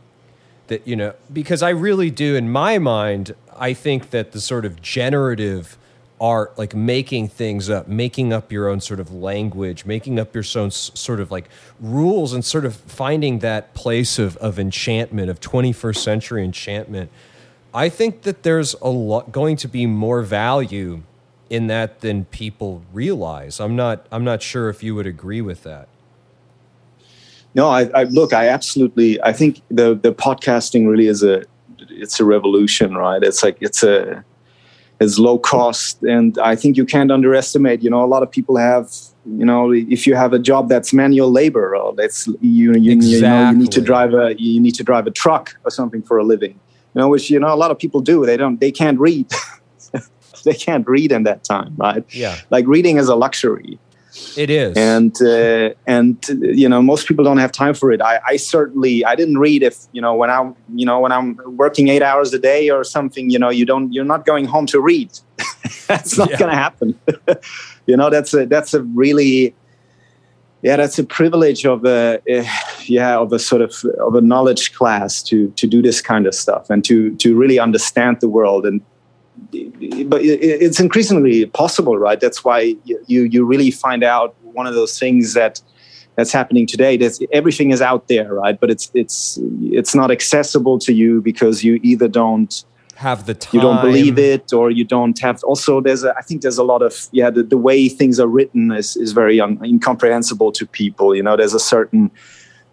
[0.67, 4.65] that, you know, because I really do, in my mind, I think that the sort
[4.65, 5.79] of generative
[6.23, 10.45] art, like making things up, making up your own sort of language, making up your
[10.55, 11.49] own sort of like
[11.81, 17.11] rules, and sort of finding that place of, of enchantment, of 21st century enchantment.
[17.75, 21.03] I think that there's a lot going to be more value
[21.51, 23.59] in that than people realize.
[23.59, 25.89] I'm not I'm not sure if you would agree with that.
[27.55, 28.33] No, I, I look.
[28.33, 29.21] I absolutely.
[29.23, 31.45] I think the the podcasting really is a
[31.91, 33.23] it's a revolution, right?
[33.23, 34.25] It's like it's a
[35.01, 37.83] it's low cost, and I think you can't underestimate.
[37.83, 38.91] You know, a lot of people have.
[39.25, 43.21] You know, if you have a job that's manual labor, or that's you you, you
[43.21, 46.19] know you need to drive a you need to drive a truck or something for
[46.19, 46.59] a living.
[46.95, 48.27] You know, which you know a lot of people do.
[48.27, 48.61] They don't.
[48.61, 49.27] They can't read.
[50.45, 52.05] they can't read in that time, right?
[52.11, 52.37] Yeah.
[52.51, 53.79] like reading is a luxury
[54.37, 58.03] It is, and uh, and you know most people don't have time for it.
[58.03, 61.39] I, I certainly I didn't read if you know when I'm you know when I'm
[61.57, 63.31] working eight hours a day or something.
[63.31, 65.11] You know you don't you're not going home to read.
[65.87, 66.39] that's not yeah.
[66.39, 67.01] going to happen.
[67.87, 69.55] you know that's a that's a really
[70.61, 72.45] yeah that's a privilege of a uh,
[72.85, 76.35] yeah of a sort of of a knowledge class to to do this kind of
[76.35, 78.83] stuff and to to really understand the world and
[80.07, 82.19] but it's increasingly possible, right?
[82.21, 85.61] That's why you you really find out one of those things that
[86.17, 86.97] that's happening today.
[86.97, 88.59] That everything is out there, right?
[88.59, 92.65] But it's it's it's not accessible to you because you either don't
[92.97, 95.43] have the time, you don't believe it, or you don't have.
[95.45, 98.29] Also, there's a, I think there's a lot of yeah, the, the way things are
[98.29, 101.15] written is is very un, incomprehensible to people.
[101.15, 102.11] You know, there's a certain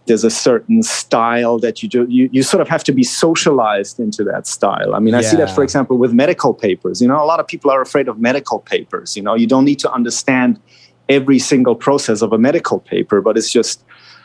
[0.09, 3.99] there's a certain style that you do you, you sort of have to be socialized
[3.99, 4.93] into that style.
[4.95, 7.01] I mean i see that for example with medical papers.
[7.01, 9.35] You know a lot of people are afraid of medical papers you know?
[9.35, 10.59] You don't need to understand
[11.07, 13.83] every single process of a medical paper but it's just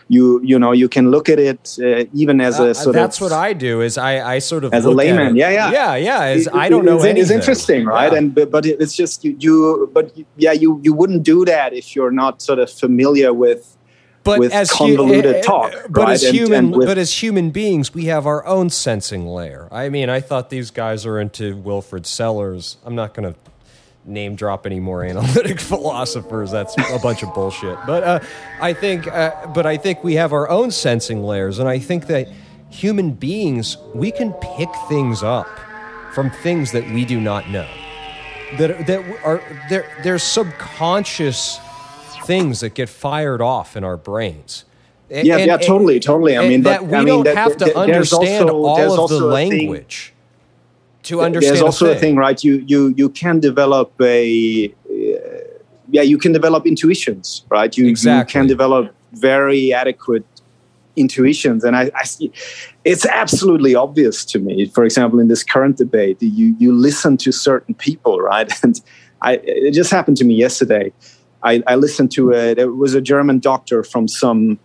[0.09, 2.87] you you know you can look at it uh, even as a uh, sort that's
[2.87, 5.71] of that's what I do is I I sort of as a layman yeah yeah.
[5.71, 7.23] Yeah yeah as, it, I don't know it's, anything.
[7.23, 8.13] it's interesting right?
[8.13, 8.19] Yeah.
[8.19, 12.17] and but it's just you, you but yeah you you wouldn't do that if you're
[12.23, 13.77] not sort of familiar with
[14.25, 15.73] but with as convoluted hu- talk.
[15.89, 16.13] But right?
[16.13, 19.69] as human, and, with, but as human beings, we have our own sensing layer.
[19.71, 22.79] I mean, I thought these guys are into Wilfrid Sellars.
[22.85, 23.39] I'm not going to
[24.07, 26.51] name drop any more analytic philosophers.
[26.51, 27.79] That's a bunch of bullshit.
[27.87, 28.21] But uh,
[28.61, 32.07] I think, uh, but I think we have our own sensing layers, and I think
[32.09, 32.29] that
[32.71, 35.49] human beings we can pick things up
[36.13, 37.69] from things that we do not know.
[38.59, 39.87] That that are there.
[40.03, 41.59] There's subconscious
[42.25, 44.65] things that get fired off in our brains.
[45.11, 46.37] And, yeah, yeah, totally, totally.
[46.37, 50.15] I mean, that we I don't mean, have to understand also, all of the language
[51.05, 51.57] to understand.
[51.57, 51.97] There's also a thing.
[51.97, 52.43] a thing, right?
[52.43, 54.93] You you you can develop a uh,
[55.91, 57.77] yeah, you can develop intuitions, right?
[57.77, 58.39] You, exactly.
[58.39, 60.25] you can develop very adequate
[60.97, 62.33] intuitions, and I, I see
[62.85, 64.67] it's absolutely obvious to me.
[64.67, 68.51] For example, in this current debate, you you listen to certain people, right?
[68.63, 68.81] And
[69.23, 70.93] I it just happened to me yesterday.
[71.45, 72.59] I, I listened to it.
[72.59, 74.59] It was a German doctor from some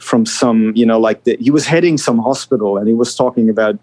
[0.00, 3.50] from some you know like the, he was heading some hospital and he was talking
[3.50, 3.78] about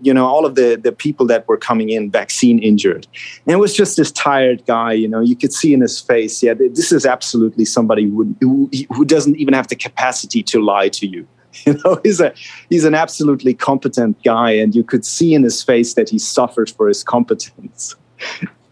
[0.00, 3.06] you know all of the the people that were coming in vaccine injured.
[3.44, 6.42] And it was just this tired guy you know you could see in his face
[6.42, 10.88] yeah this is absolutely somebody who who, who doesn't even have the capacity to lie
[10.90, 11.26] to you.
[11.64, 12.34] You know he's a
[12.68, 16.68] he's an absolutely competent guy and you could see in his face that he suffered
[16.70, 17.96] for his competence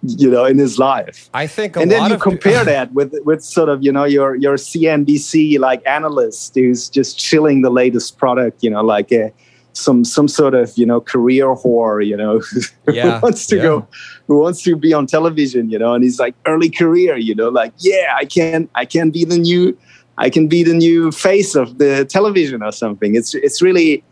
[0.04, 3.42] you know in his life i think and then you of, compare that with with
[3.42, 8.62] sort of you know your your cnbc like analyst who's just chilling the latest product
[8.62, 9.28] you know like a, uh,
[9.72, 12.40] some some sort of you know career whore you know
[12.92, 13.62] yeah, who wants to yeah.
[13.62, 13.88] go
[14.28, 17.48] who wants to be on television you know and he's like early career you know
[17.48, 19.76] like yeah i can i can be the new
[20.18, 24.04] i can be the new face of the television or something it's it's really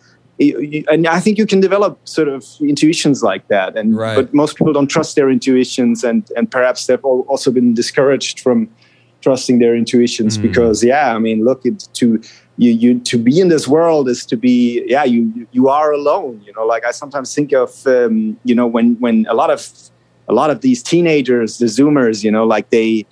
[0.89, 3.77] and I think you can develop sort of intuitions like that.
[3.77, 4.15] And right.
[4.15, 8.69] but most people don't trust their intuitions, and and perhaps they've also been discouraged from
[9.21, 10.43] trusting their intuitions mm.
[10.43, 12.21] because yeah, I mean, look, it, to
[12.57, 16.43] you you to be in this world is to be yeah you you are alone.
[16.45, 19.69] You know, like I sometimes think of um, you know when when a lot of
[20.29, 23.07] a lot of these teenagers, the Zoomers, you know, like they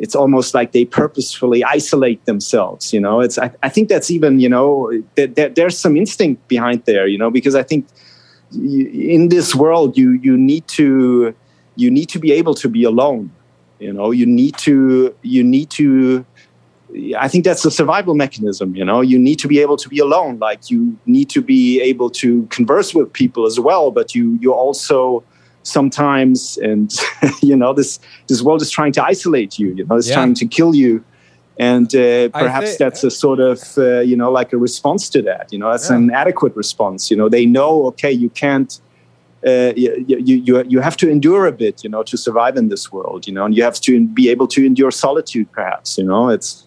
[0.00, 4.40] it's almost like they purposefully isolate themselves you know it's i, I think that's even
[4.40, 7.86] you know th- th- there's some instinct behind there you know because i think
[8.52, 11.34] in this world you you need to
[11.76, 13.30] you need to be able to be alone
[13.78, 16.24] you know you need to you need to
[17.16, 18.74] I think that's a survival mechanism.
[18.74, 20.38] You know, you need to be able to be alone.
[20.38, 24.52] Like you need to be able to converse with people as well, but you you
[24.52, 25.22] also
[25.70, 26.98] sometimes and
[27.42, 30.14] you know this this world is trying to isolate you you know it's yeah.
[30.14, 31.04] trying to kill you
[31.58, 35.22] and uh, perhaps think, that's a sort of uh, you know like a response to
[35.22, 35.96] that you know that's yeah.
[35.96, 38.80] an adequate response you know they know okay you can't
[39.46, 42.92] uh, you, you, you have to endure a bit, you know, to survive in this
[42.92, 46.28] world, you know, and you have to be able to endure solitude, perhaps, you know,
[46.28, 46.66] it's,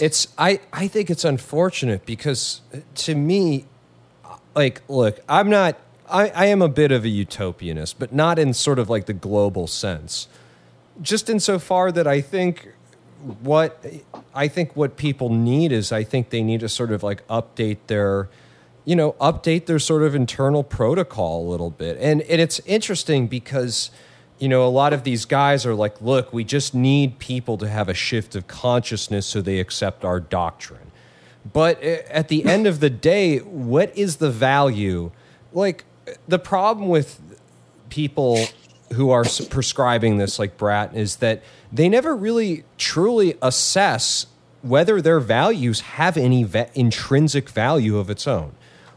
[0.00, 2.60] it's, I, I think it's unfortunate because
[2.96, 3.64] to me,
[4.54, 5.78] like, look, I'm not,
[6.12, 9.14] I, I am a bit of a utopianist, but not in sort of like the
[9.14, 10.28] global sense.
[11.00, 12.68] Just insofar that I think
[13.40, 13.84] what
[14.34, 17.78] I think what people need is I think they need to sort of like update
[17.86, 18.28] their
[18.84, 21.96] you know update their sort of internal protocol a little bit.
[21.98, 23.90] And and it's interesting because
[24.38, 27.68] you know a lot of these guys are like look, we just need people to
[27.68, 30.90] have a shift of consciousness so they accept our doctrine.
[31.50, 35.10] But eh, at the end of the day, what is the value?
[35.54, 35.84] Like
[36.28, 37.20] the problem with
[37.88, 38.38] people
[38.94, 41.42] who are prescribing this, like Brat, is that
[41.72, 44.26] they never really truly assess
[44.62, 48.52] whether their values have any va- intrinsic value of its own.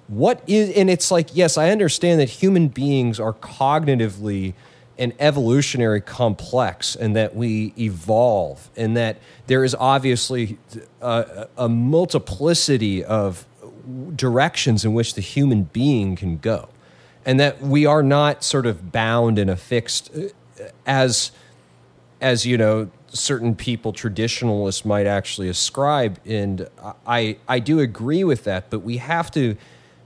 [0.08, 4.54] What is, and it's like, yes, I understand that human beings are cognitively
[4.98, 10.58] and evolutionary complex and that we evolve and that there is obviously
[11.02, 13.46] uh, a, a, multiplicity of
[14.16, 16.70] directions in which the human being can go
[17.26, 21.32] and that we are not sort of bound and affixed uh, as
[22.22, 26.20] as you know certain people traditionalists might actually ascribe.
[26.26, 26.68] And
[27.06, 29.56] i i do agree with that but we have to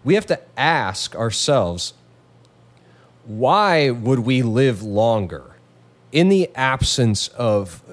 [0.03, 1.93] we have to ask ourselves
[3.25, 5.55] why would we live longer
[6.11, 7.83] in the absence of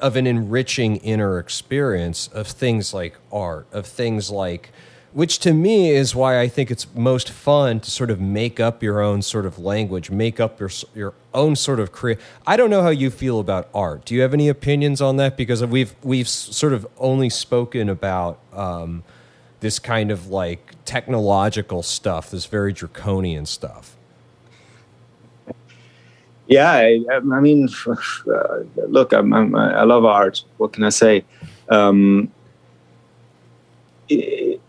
[0.00, 4.70] of an enriching inner experience of things like art, of things like
[5.14, 8.82] which to me is why I think it's most fun to sort of make up
[8.82, 12.18] your own sort of language, make up your your own sort of create.
[12.46, 14.04] I don't know how you feel about art.
[14.04, 15.36] Do you have any opinions on that?
[15.36, 19.04] Because we've we've sort of only spoken about um,
[19.60, 23.96] this kind of like technological stuff, this very draconian stuff.
[26.48, 28.58] Yeah, I, I mean, uh,
[28.88, 30.42] look, I'm, I'm, i love art.
[30.58, 31.24] What can I say?
[31.68, 32.30] Um,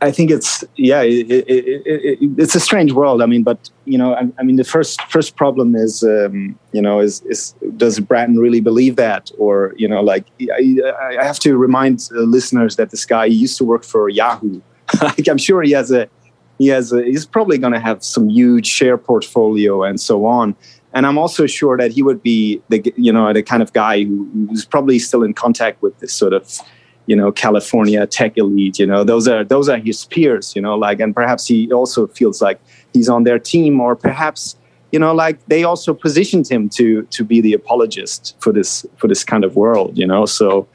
[0.02, 3.22] I think it's yeah, it, it, it, it's a strange world.
[3.22, 6.82] I mean, but you know, I, I mean, the first first problem is um, you
[6.82, 11.40] know is is does Bratton really believe that, or you know, like I, I have
[11.40, 14.62] to remind uh, listeners that this guy used to work for Yahoo.
[15.02, 16.10] like I'm sure he has a
[16.60, 20.56] he has a, he's probably going to have some huge share portfolio and so on
[20.96, 24.06] and I'm also sure that he would be the you know the kind of guy
[24.06, 26.60] who, who's probably still in contact with this sort of
[27.08, 28.80] you know California tech elite.
[28.80, 30.56] You know those are those are his peers.
[30.56, 32.60] You know like and perhaps he also feels like
[32.94, 34.56] he's on their team, or perhaps
[34.92, 39.08] you know like they also positioned him to to be the apologist for this for
[39.08, 39.98] this kind of world.
[39.98, 40.68] You know so.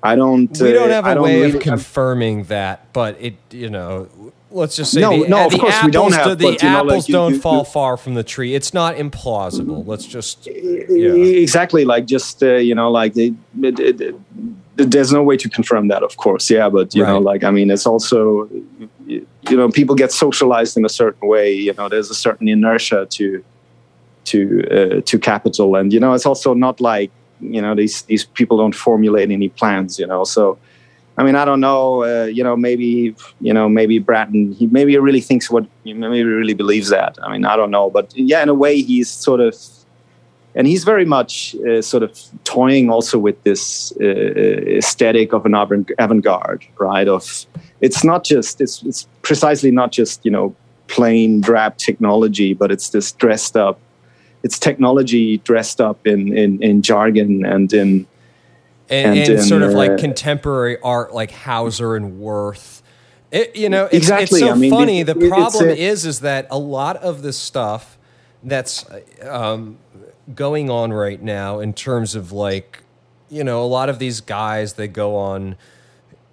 [0.00, 0.48] I don't.
[0.60, 4.08] We don't uh, have a way really, of confirming I'm, that, but it, you know,
[4.50, 6.38] let's just say no, the, no, of the course apples, we don't have.
[6.38, 8.54] The, but, apples know, like, don't you, fall far from the tree.
[8.54, 9.86] It's not implausible.
[9.86, 11.12] Let's just yeah.
[11.12, 14.14] exactly like just uh, you know like it, it, it,
[14.76, 16.50] there's no way to confirm that, of course.
[16.50, 17.12] Yeah, but you right.
[17.12, 18.48] know, like I mean, it's also
[19.06, 21.52] you know people get socialized in a certain way.
[21.52, 23.44] You know, there's a certain inertia to
[24.24, 28.24] to uh, to capital, and you know, it's also not like you know these these
[28.24, 29.98] people don't formulate any plans.
[29.98, 30.58] You know, so
[31.18, 32.04] I mean, I don't know.
[32.04, 34.52] Uh, you know, maybe you know, maybe Bratton.
[34.52, 35.66] He maybe really thinks what.
[35.84, 37.18] Maybe really believes that.
[37.22, 37.90] I mean, I don't know.
[37.90, 39.56] But yeah, in a way, he's sort of,
[40.54, 45.54] and he's very much uh, sort of toying also with this uh, aesthetic of an
[45.98, 47.08] avant-garde, right?
[47.08, 47.46] Of
[47.80, 50.54] it's not just it's it's precisely not just you know
[50.86, 53.80] plain drab technology, but it's this dressed up.
[54.44, 58.06] It's technology dressed up in in, in jargon and in
[58.90, 62.82] and, and, and sort of like contemporary art like Hauser and Wirth.
[63.30, 64.40] It, you know, it's, exactly.
[64.40, 65.02] it's so I mean, funny.
[65.02, 67.98] the problem is, is that a lot of the stuff
[68.42, 68.86] that's
[69.22, 69.76] um,
[70.34, 72.82] going on right now in terms of like,
[73.28, 75.56] you know, a lot of these guys they go on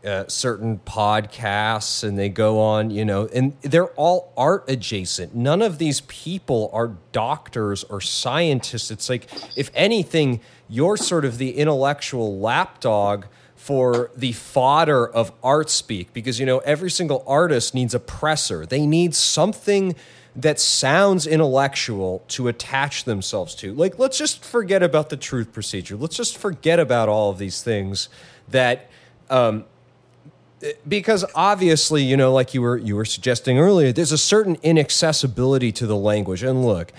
[0.05, 5.35] uh, certain podcasts and they go on, you know, and they're all art adjacent.
[5.35, 8.91] None of these people are doctors or scientists.
[8.91, 9.27] It's like,
[9.57, 16.39] if anything, you're sort of the intellectual lapdog for the fodder of art speak because,
[16.39, 18.65] you know, every single artist needs a presser.
[18.65, 19.95] They need something
[20.35, 23.73] that sounds intellectual to attach themselves to.
[23.73, 25.95] Like, let's just forget about the truth procedure.
[25.95, 28.09] Let's just forget about all of these things
[28.49, 28.89] that,
[29.29, 29.65] um,
[30.87, 35.71] because obviously you know like you were you were suggesting earlier there's a certain inaccessibility
[35.71, 36.91] to the language and look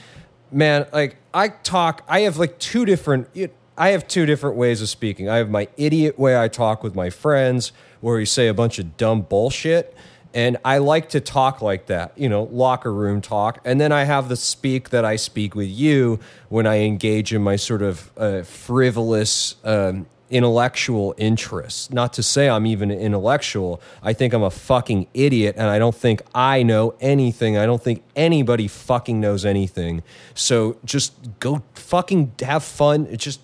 [0.51, 3.29] man like i talk i have like two different
[3.77, 5.29] i have two different ways of speaking.
[5.29, 8.79] I have my idiot way i talk with my friends where you say a bunch
[8.79, 9.95] of dumb bullshit
[10.35, 13.61] and i like to talk like that you know locker room talk.
[13.65, 17.43] And then i have the speak that i speak with you when i engage in
[17.43, 21.91] my sort of uh, frivolous um, intellectual interests.
[21.91, 23.81] Not to say I'm even intellectual.
[24.03, 27.57] I think I'm a fucking idiot and I don't think I know anything.
[27.57, 30.03] I don't think anybody fucking knows anything.
[30.35, 33.17] So just go fucking have fun.
[33.17, 33.41] Just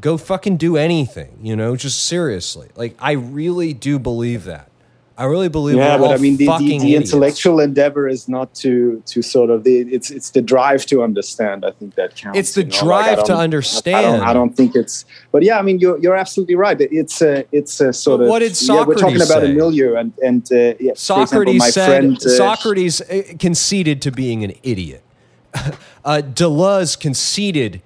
[0.00, 2.68] go fucking do anything, you know, just seriously.
[2.76, 4.70] Like I really do believe that.
[5.16, 5.76] I really believe.
[5.76, 9.62] Yeah, but I mean, the, the, the intellectual endeavor is not to to sort of
[9.62, 11.64] the it's it's the drive to understand.
[11.64, 12.36] I think that counts.
[12.36, 13.96] It's the drive like to understand.
[13.96, 15.04] I don't, I don't, think it's.
[15.30, 16.76] But yeah, I mean, you're you're absolutely right.
[16.80, 18.30] It's a it's a sort but of.
[18.30, 21.70] What did Socrates yeah, We're talking about a milieu, and and uh, yeah, Socrates example,
[21.72, 25.04] said friend, uh, Socrates uh, conceded to being an idiot.
[25.54, 27.82] uh, Deleuze conceded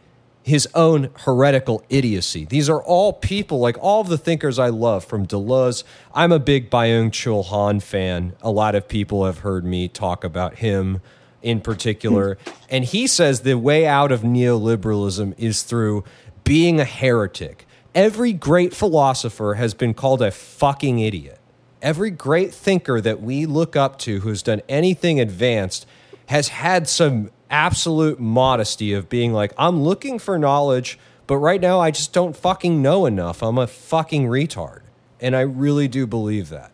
[0.49, 2.45] his own heretical idiocy.
[2.45, 5.85] These are all people, like all of the thinkers I love, from Deleuze.
[6.15, 8.35] I'm a big Byung Chul Han fan.
[8.41, 11.01] A lot of people have heard me talk about him
[11.43, 12.35] in particular.
[12.35, 12.51] Hmm.
[12.71, 16.03] and he says the way out of neoliberalism is through
[16.45, 17.67] being a heretic.
[17.95, 21.39] Every great philosopher has been called a fucking idiot.
[21.81, 25.87] Every great thinker that we look up to who's done anything advanced
[26.27, 31.81] has had some absolute modesty of being like, I'm looking for knowledge, but right now
[31.81, 33.43] I just don't fucking know enough.
[33.43, 34.81] I'm a fucking retard.
[35.21, 36.71] And I really do believe that.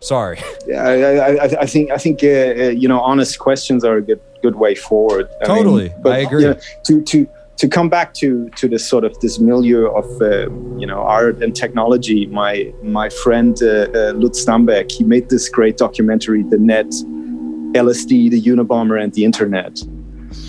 [0.00, 0.40] Sorry.
[0.66, 4.02] Yeah, I, I, I think I think uh, uh, you know honest questions are a
[4.02, 5.28] good good way forward.
[5.40, 6.42] I totally, mean, but, I agree.
[6.42, 10.04] You know, to to to come back to to this sort of this milieu of
[10.20, 12.26] uh, you know art and technology.
[12.26, 16.90] My my friend uh, uh, Lutz Dammbeck, he made this great documentary, The Net,
[17.76, 19.82] LSD, the Unabomber, and the Internet.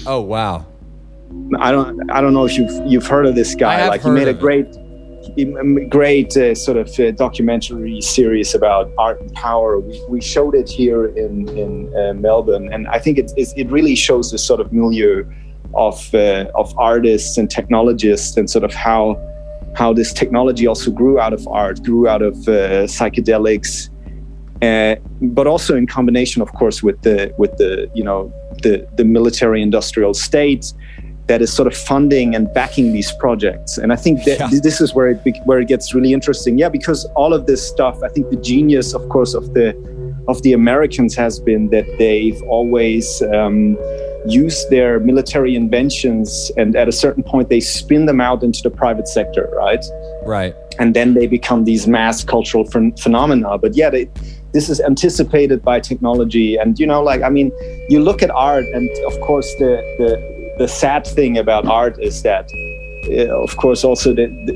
[0.05, 0.65] Oh wow!
[1.59, 3.87] I don't I don't know if you've you've heard of this guy.
[3.87, 4.67] like he made a great
[5.89, 9.79] great uh, sort of uh, documentary series about art and power.
[9.79, 13.95] We, we showed it here in in uh, Melbourne, and I think it, it really
[13.95, 15.25] shows this sort of milieu
[15.75, 19.21] of uh, of artists and technologists, and sort of how
[19.75, 23.89] how this technology also grew out of art, grew out of uh, psychedelics,
[24.61, 28.31] uh, but also in combination, of course, with the with the you know
[28.61, 30.73] the the military industrial state
[31.27, 33.77] that is sort of funding and backing these projects.
[33.77, 34.59] And I think that yeah.
[34.63, 36.57] this is where it where it gets really interesting.
[36.57, 39.75] Yeah, because all of this stuff, I think the genius, of course, of the
[40.27, 43.77] of the Americans has been that they've always um,
[44.25, 48.69] used their military inventions, and at a certain point, they spin them out into the
[48.69, 49.83] private sector, right?
[50.25, 50.53] Right.
[50.79, 53.57] And then they become these mass cultural ph- phenomena.
[53.57, 54.09] But yeah, they,
[54.57, 57.51] this is anticipated by technology, and you know, like I mean,
[57.89, 60.09] you look at art, and of course, the the
[60.57, 62.45] the sad thing about art is that
[63.09, 64.53] uh, of course also the, the,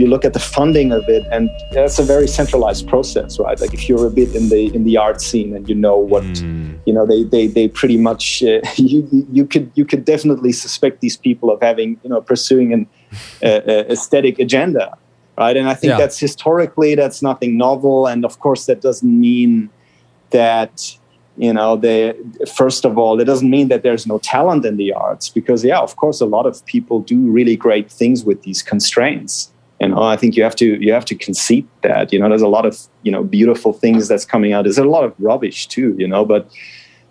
[0.00, 3.58] you, look at the funding of it and that's a very centralized process right?
[3.58, 6.22] Like if you're a bit in the in the art scene and you know what
[6.22, 6.78] mm.
[6.86, 8.98] you know they they, they pretty much uh, you
[9.32, 12.86] you could you could definitely suspect these people of having you know pursuing an
[13.42, 14.86] uh, aesthetic agenda
[15.38, 15.56] right?
[15.56, 15.98] And i think yeah.
[15.98, 18.06] that's historically that's nothing novel.
[18.06, 19.70] And of course that doesn't mean
[20.30, 20.96] that
[21.36, 22.14] you know they
[22.54, 25.78] first of all it doesn't mean that there's no talent in the arts because yeah
[25.78, 29.50] of course a lot of people do really great things with these constraints.
[29.80, 32.42] You know i think you have to you have to concede that you know there's
[32.42, 34.62] a lot of you know beautiful things that's coming out.
[34.62, 36.48] There's a lot of rubbish too you know but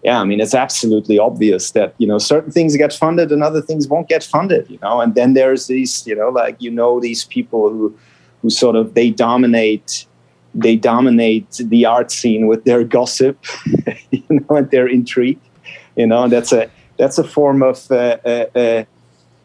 [0.03, 3.61] yeah i mean it's absolutely obvious that you know certain things get funded and other
[3.61, 6.99] things won't get funded you know and then there's these you know like you know
[6.99, 7.95] these people who
[8.41, 10.05] who sort of they dominate
[10.53, 13.37] they dominate the art scene with their gossip,
[14.11, 15.39] you know, and their intrigue.
[15.95, 18.83] You know, that's a that's a form of uh, uh, uh,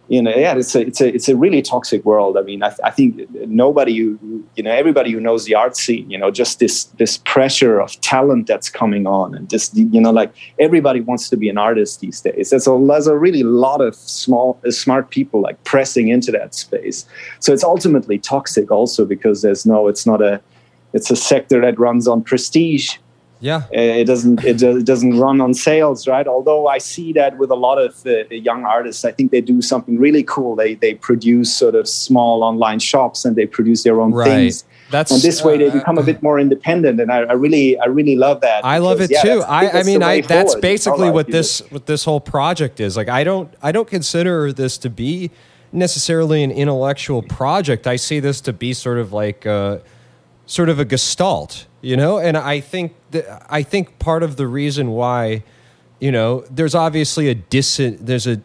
[0.08, 2.36] you know, yeah, it's a it's a it's a really toxic world.
[2.36, 6.08] I mean, I, I think nobody who you know everybody who knows the art scene,
[6.08, 10.12] you know, just this this pressure of talent that's coming on, and just you know,
[10.12, 12.50] like everybody wants to be an artist these days.
[12.50, 16.54] There's a there's a really lot of small uh, smart people like pressing into that
[16.54, 17.04] space.
[17.40, 20.40] So it's ultimately toxic also because there's no, it's not a
[20.92, 22.96] it's a sector that runs on prestige.
[23.40, 26.26] Yeah, uh, it doesn't it, doesn't run on sales, right?
[26.26, 29.60] Although I see that with a lot of uh, young artists, I think they do
[29.60, 30.56] something really cool.
[30.56, 34.26] They they produce sort of small online shops and they produce their own right.
[34.26, 34.64] things.
[34.90, 37.78] That's and this way they uh, become a bit more independent, and I, I really
[37.78, 38.64] I really love that.
[38.64, 39.42] I love it yeah, too.
[39.42, 40.62] I, I mean I that's forward.
[40.62, 42.96] basically what this what this whole project is.
[42.96, 45.30] Like I don't I don't consider this to be
[45.72, 47.86] necessarily an intellectual project.
[47.86, 49.44] I see this to be sort of like.
[49.44, 49.78] Uh,
[50.46, 52.18] sort of a gestalt, you know.
[52.18, 55.44] And I think that, I think part of the reason why,
[56.00, 58.42] you know, there's obviously a dissident there's a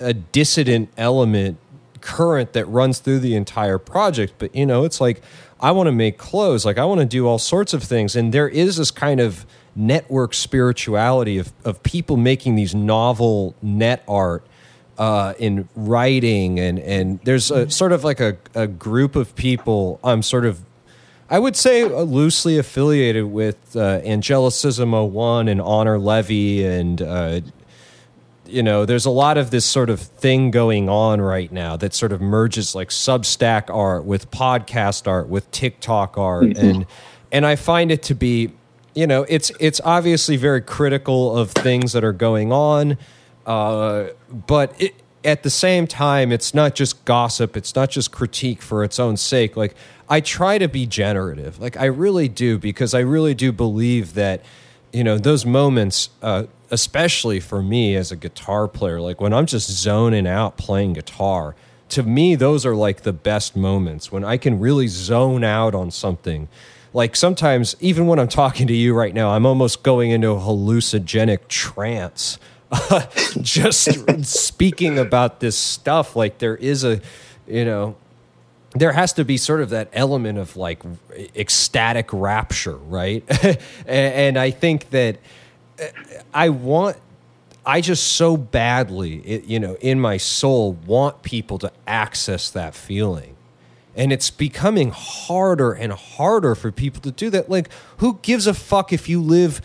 [0.00, 1.58] a dissident element
[2.00, 4.32] current that runs through the entire project.
[4.38, 5.20] But you know, it's like
[5.60, 8.32] I want to make clothes, like I want to do all sorts of things, and
[8.32, 9.44] there is this kind of
[9.76, 14.44] network spirituality of of people making these novel net art.
[14.98, 19.98] Uh, in writing and and there's a sort of like a, a group of people
[20.04, 20.60] I'm sort of
[21.30, 26.64] I would say uh, loosely affiliated with uh, Angelicism 01 and Honor Levy.
[26.66, 27.40] And, uh,
[28.46, 31.94] you know, there's a lot of this sort of thing going on right now that
[31.94, 36.46] sort of merges like Substack art with podcast art with TikTok art.
[36.46, 36.66] Mm-hmm.
[36.66, 36.86] And,
[37.30, 38.50] and I find it to be,
[38.96, 42.98] you know, it's, it's obviously very critical of things that are going on.
[43.46, 44.08] Uh,
[44.48, 44.94] but it,
[45.24, 47.56] at the same time, it's not just gossip.
[47.56, 49.56] It's not just critique for its own sake.
[49.56, 49.74] Like
[50.08, 51.60] I try to be generative.
[51.60, 54.42] Like I really do because I really do believe that
[54.92, 59.46] you know those moments uh, especially for me as a guitar player, like when I'm
[59.46, 61.54] just zoning out playing guitar,
[61.90, 65.90] to me, those are like the best moments when I can really zone out on
[65.90, 66.48] something.
[66.92, 70.36] Like sometimes, even when I'm talking to you right now, I'm almost going into a
[70.36, 72.38] hallucinogenic trance.
[73.40, 77.00] just speaking about this stuff, like there is a,
[77.46, 77.96] you know,
[78.74, 80.82] there has to be sort of that element of like
[81.36, 83.24] ecstatic rapture, right?
[83.86, 85.18] and I think that
[86.32, 86.96] I want
[87.64, 93.36] I just so badly, you know, in my soul, want people to access that feeling.
[93.94, 97.50] And it's becoming harder and harder for people to do that.
[97.50, 97.68] Like,
[97.98, 99.60] who gives a fuck if you live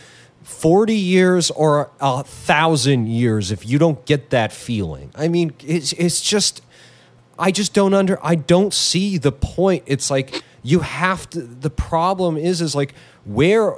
[0.46, 5.12] 40 years or a thousand years if you don't get that feeling?
[5.16, 6.62] I mean, it's, it's just,
[7.38, 9.84] I just don't under, I don't see the point.
[9.86, 12.94] It's like, you have to, the problem is, is like,
[13.26, 13.74] where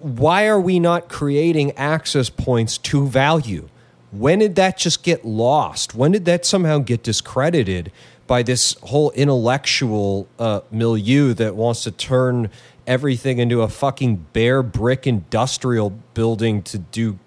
[0.00, 3.68] why are we not creating access points to value?
[4.10, 5.94] When did that just get lost?
[5.94, 7.90] When did that somehow get discredited
[8.26, 12.50] by this whole intellectual uh, milieu that wants to turn
[12.86, 17.18] everything into a fucking bare brick industrial building to do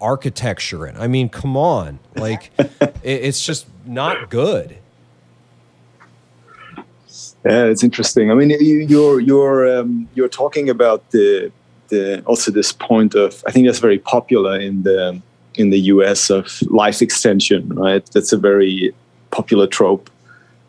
[0.00, 0.96] architecture in?
[0.96, 1.98] I mean, come on.
[2.14, 2.50] Like,
[3.02, 4.78] it's just not good.
[7.44, 8.30] Yeah, it's interesting.
[8.30, 11.50] I mean, you're you're um, you're talking about the
[11.88, 15.20] the also this point of I think that's very popular in the
[15.54, 18.04] in the US of life extension, right?
[18.06, 18.94] That's a very
[19.30, 20.08] popular trope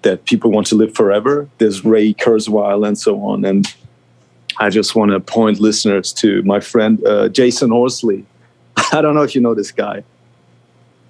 [0.01, 1.47] that people want to live forever.
[1.59, 3.45] There's Ray Kurzweil and so on.
[3.45, 3.73] And
[4.57, 8.25] I just want to point listeners to my friend uh, Jason Horsley.
[8.91, 10.03] I don't know if you know this guy.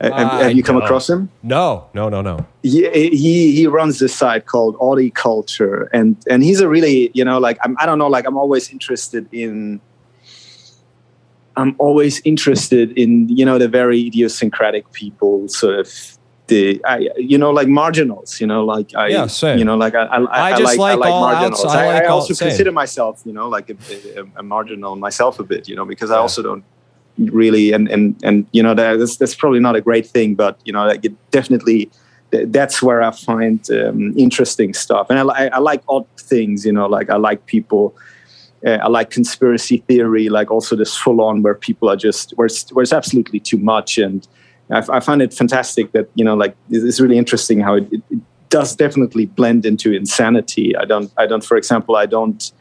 [0.02, 1.30] Have, have you come across him?
[1.44, 2.46] No, no, no, no.
[2.62, 7.40] He, he he runs this site called Auticulture, and and he's a really you know
[7.40, 9.80] like I'm, I don't know like I'm always interested in
[11.56, 16.18] I'm always interested in you know the very idiosyncratic people, sort of
[16.54, 16.96] the I,
[17.32, 18.30] you know like marginals.
[18.42, 19.58] You know, like I yeah, same.
[19.60, 21.66] you know like I I, I, I just like, like, like marginals.
[21.66, 23.78] I, like I, also consider myself you know like a,
[24.20, 25.68] a, a, marginal myself a bit.
[25.70, 26.64] You know because I also don't
[27.18, 30.74] really and and and you know that's that's probably not a great thing, but you
[30.74, 31.90] know like it definitely
[32.58, 36.66] that's where I find um, interesting stuff, and I, I, like odd things.
[36.66, 37.96] You know, like I like people
[38.66, 42.46] uh, I like conspiracy theory, like also this full on where people are just where
[42.46, 44.28] it's, where it's absolutely too much, and
[44.72, 48.02] I, I find it fantastic that you know like it's really interesting how it, it,
[48.10, 50.76] it, does definitely blend into insanity.
[50.78, 52.52] I don't I don't for example I don't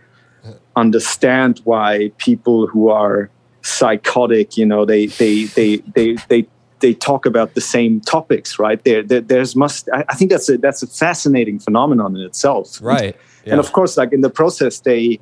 [0.74, 3.30] understand why people who are
[3.62, 6.46] psychotic, you know, they they they they they
[6.80, 8.82] they talk about the same topics, right?
[8.84, 9.88] There, there there's must.
[9.92, 13.16] I, I think that's a that's a fascinating phenomenon in itself, right?
[13.44, 13.52] Yeah.
[13.52, 15.20] And of course, like in the process, they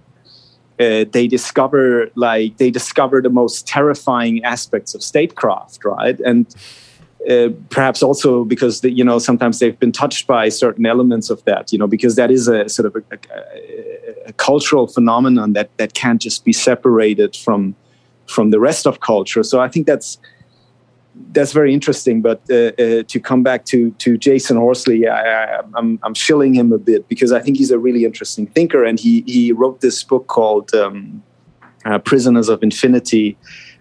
[0.81, 6.19] uh, they discover like they discover the most terrifying aspects of statecraft, right?
[6.21, 6.47] And
[7.29, 11.45] uh, perhaps also because the, you know sometimes they've been touched by certain elements of
[11.45, 15.69] that, you know, because that is a sort of a, a, a cultural phenomenon that
[15.77, 17.77] that can't just be separated from
[18.27, 19.43] from the rest of culture.
[19.43, 20.19] So I think that's
[21.33, 22.23] that's very interesting.
[22.23, 26.55] But uh, uh, to come back to to Jason Horsley, I, am I'm, I'm shilling
[26.55, 29.81] him a bit because I think he's a really interesting thinker, and he he wrote
[29.81, 31.23] this book called um,
[31.85, 33.37] uh, "Prisoners of Infinity,"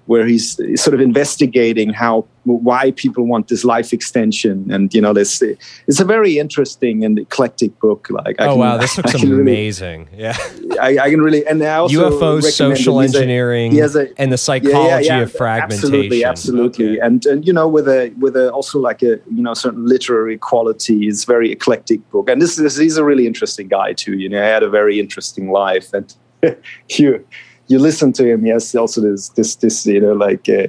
[0.10, 4.66] where he's sort of investigating how why people want this life extension.
[4.72, 8.08] And you know this it's a very interesting and eclectic book.
[8.10, 10.38] Like oh can, wow this looks amazing really, yeah.
[10.82, 14.90] I, I, can really and I also UFOs social engineering a, a, and the psychology
[14.90, 15.86] yeah, yeah, yeah, of fragmentation.
[15.86, 16.90] absolutely absolutely.
[16.94, 17.06] Okay.
[17.06, 20.40] and and you know with a with a also like a you know certain literary
[20.40, 22.32] quality it's very eclectic book.
[22.32, 25.00] And this, this he's a really interesting guy too you know he had a very
[25.00, 25.94] interesting life.
[25.94, 26.16] And
[26.98, 27.24] you
[27.70, 30.68] you listen to him, has also this this this you know like uh,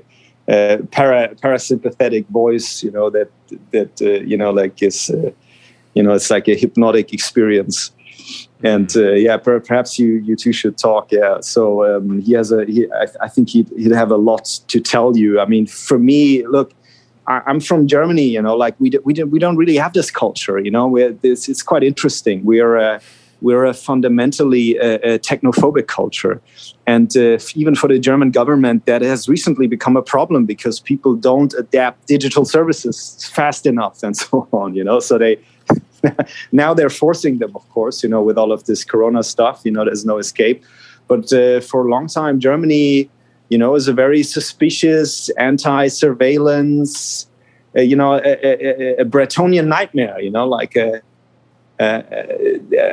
[0.53, 3.30] uh, para parasympathetic voice, you know that
[3.72, 5.30] that uh, you know like is uh,
[5.94, 7.90] you know it's like a hypnotic experience.
[8.62, 11.11] And uh, yeah, per perhaps you you two should talk.
[11.11, 12.64] Yeah, so um, he has a.
[12.66, 15.40] He, I, I think he'd, he'd have a lot to tell you.
[15.40, 16.72] I mean, for me, look,
[17.26, 18.28] I, am from Germany.
[18.28, 20.59] You know, like we do, we do, we don't really have this culture.
[20.59, 22.44] You know, we're, this, it's quite interesting.
[22.44, 23.01] We are uh,
[23.41, 26.41] we're a fundamentally uh, a technophobic culture.
[26.86, 31.14] And uh, even for the German government, that has recently become a problem because people
[31.14, 35.01] don't adapt digital services fast enough and so on, you know.
[35.01, 35.38] So they
[36.53, 39.70] now they're forcing them, of course, you know, with all of this corona stuff, you
[39.70, 40.64] know, there's no escape.
[41.09, 43.11] But uh, for a long time, Germany,
[43.49, 47.26] you know, is a very suspicious, anti surveillance,
[47.76, 51.03] uh, you know, a, a, a, Bretonian nightmare, you know, like a,
[51.81, 52.03] uh,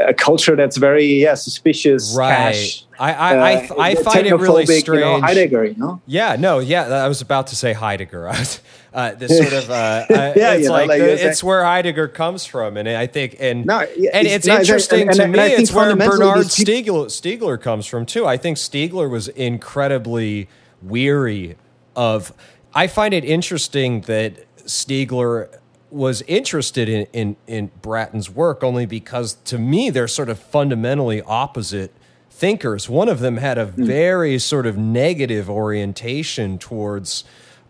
[0.08, 2.16] a culture that's very yeah suspicious.
[2.16, 2.36] Right.
[2.54, 4.88] Cash, I I, I, uh, I find it really strange.
[4.88, 6.02] You know, Heidegger, you know.
[6.08, 8.32] Yeah, no, yeah, I was about to say Heidegger.
[8.94, 9.74] Uh, this sort of, uh,
[10.10, 13.06] uh, Yeah, it's you know, like, like, the- it's where Heidegger comes from, and I
[13.06, 15.40] think, and No, yeah, and it's- it's no, interesting and- and- to me.
[15.40, 18.26] I It's where Bernard Stiegler, Stiegler comes from too.
[18.26, 20.48] I think Stiegler was incredibly
[20.82, 21.58] weary
[21.96, 22.34] of.
[22.74, 24.34] I find it interesting that
[24.66, 25.50] Stiegler
[25.90, 31.22] was interested in, in, in Bratton's work only because to me they're sort of fundamentally
[31.22, 31.94] opposite
[32.30, 32.90] thinkers.
[32.90, 37.24] One of them had a very sort of negative orientation towards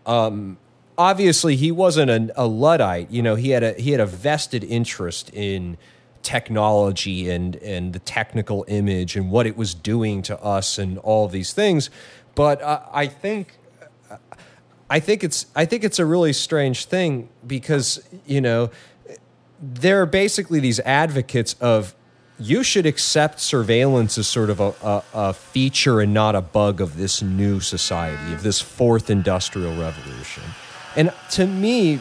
[0.04, 0.58] um,
[0.96, 3.10] obviously he wasn't a, a luddite.
[3.10, 5.78] You know he had a he had a vested interest in
[6.22, 11.28] technology and and the technical image and what it was doing to us and all
[11.28, 11.88] these things.
[12.34, 13.58] But uh, i think
[14.90, 18.70] I think it's I think it's a really strange thing because you know
[19.60, 21.94] there are basically these advocates of
[22.38, 26.80] you should accept surveillance as sort of a, a, a feature and not a bug
[26.80, 30.44] of this new society of this fourth industrial revolution.
[30.96, 32.00] And to me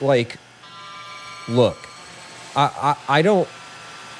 [0.00, 0.38] like
[1.48, 1.76] look
[2.56, 3.48] I, I, I don't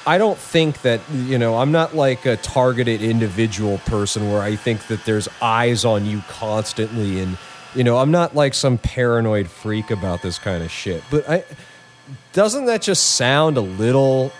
[0.05, 4.55] I don't think that you know I'm not like a targeted individual person where I
[4.55, 7.37] think that there's eyes on you constantly and
[7.75, 11.43] you know I'm not like some paranoid freak about this kind of shit but I
[12.33, 14.31] doesn't that just sound a little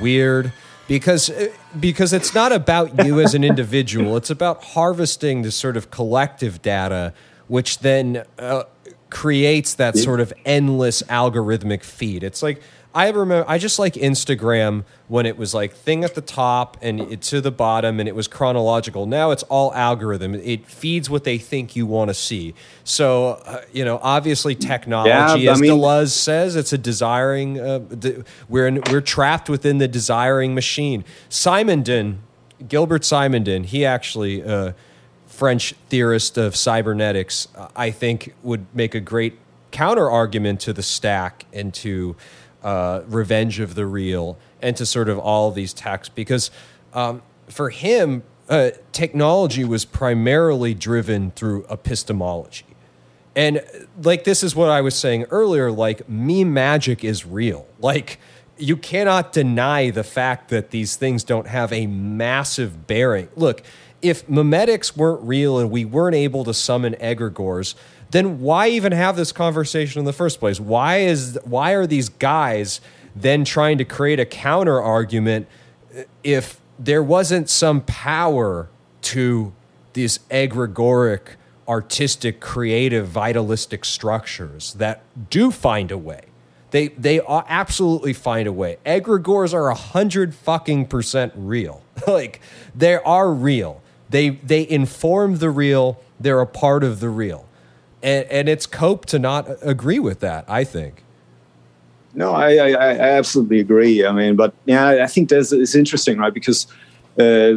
[0.00, 0.52] weird?
[0.88, 4.16] Because uh, because it's not about you as an individual.
[4.16, 7.12] It's about harvesting this sort of collective data
[7.48, 8.64] which then uh,
[9.08, 12.24] creates that sort of endless algorithmic feed.
[12.24, 12.60] It's like
[12.96, 16.98] I remember I just like Instagram when it was like thing at the top and
[16.98, 19.04] it to the bottom and it was chronological.
[19.04, 20.34] Now it's all algorithm.
[20.34, 22.54] It feeds what they think you want to see.
[22.84, 27.60] So uh, you know, obviously technology, Yeah, I as mean- Deleuze says, it's a desiring.
[27.60, 31.04] Uh, the, we're in, we're trapped within the desiring machine.
[31.28, 32.16] Simondon,
[32.66, 34.42] Gilbert Simondon, he actually.
[34.42, 34.72] Uh,
[35.26, 39.38] French theorist of cybernetics, I think would make a great
[39.70, 42.16] counter argument to the stack and to
[42.66, 46.50] uh, Revenge of the Real and to sort of all these texts because
[46.92, 52.66] um, for him, uh, technology was primarily driven through epistemology.
[53.36, 53.62] And
[54.02, 57.68] like this is what I was saying earlier like meme magic is real.
[57.78, 58.18] Like
[58.58, 63.28] you cannot deny the fact that these things don't have a massive bearing.
[63.36, 63.62] Look,
[64.02, 67.76] if memetics weren't real and we weren't able to summon egregores,
[68.16, 70.58] then why even have this conversation in the first place?
[70.58, 72.80] Why is why are these guys
[73.14, 75.46] then trying to create a counter argument
[75.96, 78.68] uh, if there wasn't some power
[79.02, 79.52] to
[79.94, 81.36] these egregoric,
[81.66, 86.22] artistic, creative, vitalistic structures that do find a way.
[86.70, 88.78] They they absolutely find a way.
[88.84, 91.82] Egregores are a hundred fucking percent real.
[92.06, 92.40] like
[92.74, 93.82] they are real.
[94.10, 96.00] They they inform the real.
[96.20, 97.45] They're a part of the real,
[98.02, 100.44] and and it's cope to not agree with that.
[100.48, 101.02] I think.
[102.16, 104.06] No, I, I, I absolutely agree.
[104.06, 106.32] I mean, but yeah, I think there's, it's interesting, right?
[106.32, 106.66] Because
[107.20, 107.56] uh,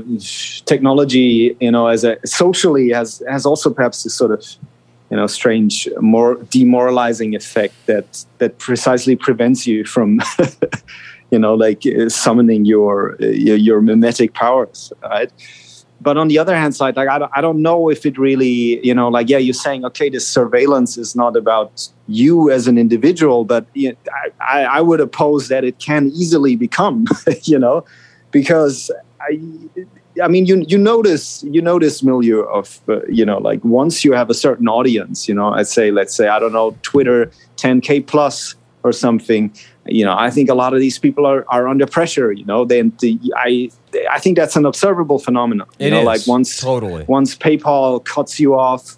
[0.66, 4.46] technology, you know, as a socially has has also perhaps this sort of,
[5.10, 10.20] you know, strange, more demoralizing effect that that precisely prevents you from,
[11.32, 15.32] you know, like uh, summoning your, uh, your your mimetic powers, right?
[16.02, 18.86] But on the other hand side like I don't, I don't know if it really
[18.86, 22.78] you know like yeah you're saying okay this surveillance is not about you as an
[22.78, 23.97] individual but you know,
[24.41, 27.06] I, I would oppose that it can easily become
[27.43, 27.86] you know
[28.32, 28.91] because
[29.22, 29.39] i
[30.24, 34.14] i mean you you notice you notice milieu of uh, you know like once you
[34.14, 38.06] have a certain audience you know i'd say let's say i don't know twitter 10k
[38.06, 39.54] plus or something
[39.86, 42.66] you know i think a lot of these people are, are under pressure you know
[42.66, 43.70] then the, i
[44.12, 47.06] i think that's an observable phenomenon you It know is, like once totally.
[47.08, 48.98] once paypal cuts you off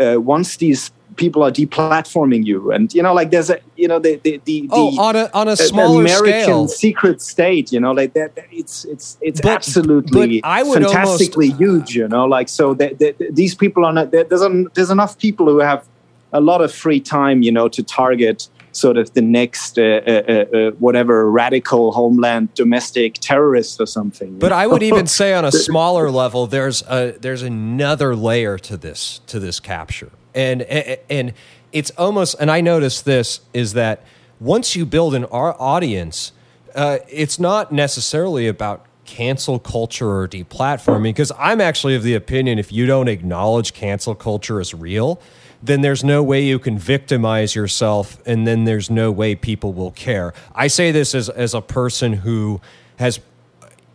[0.00, 3.98] uh, once these people are deplatforming you and you know like there's a you know
[4.00, 6.68] the the the, Oh, the on a on a uh, smaller American scale.
[6.68, 8.34] secret state, you know, like that.
[8.34, 12.24] that- It's it's it's But- absolutely but I would fantastically almost- huge, you know.
[12.36, 14.10] Like so, that that- these people are not.
[14.10, 14.42] there- There's
[14.74, 15.86] there's enough people who have
[16.32, 20.10] a lot of free time, you know, to target sort of the next uh, uh,
[20.10, 24.38] uh, whatever radical homeland domestic terrorist or something.
[24.38, 28.76] But I would even say on a smaller level, there's a there's another layer to
[28.76, 31.32] this to this capture, and and
[31.72, 34.04] it's almost and I noticed this is that
[34.40, 36.32] once you build an audience,
[36.74, 42.58] uh, it's not necessarily about cancel culture or deplatforming because I'm actually of the opinion
[42.58, 45.20] if you don't acknowledge cancel culture as real,
[45.64, 49.92] then there's no way you can victimize yourself, and then there's no way people will
[49.92, 50.34] care.
[50.54, 52.60] I say this as, as a person who
[52.96, 53.18] has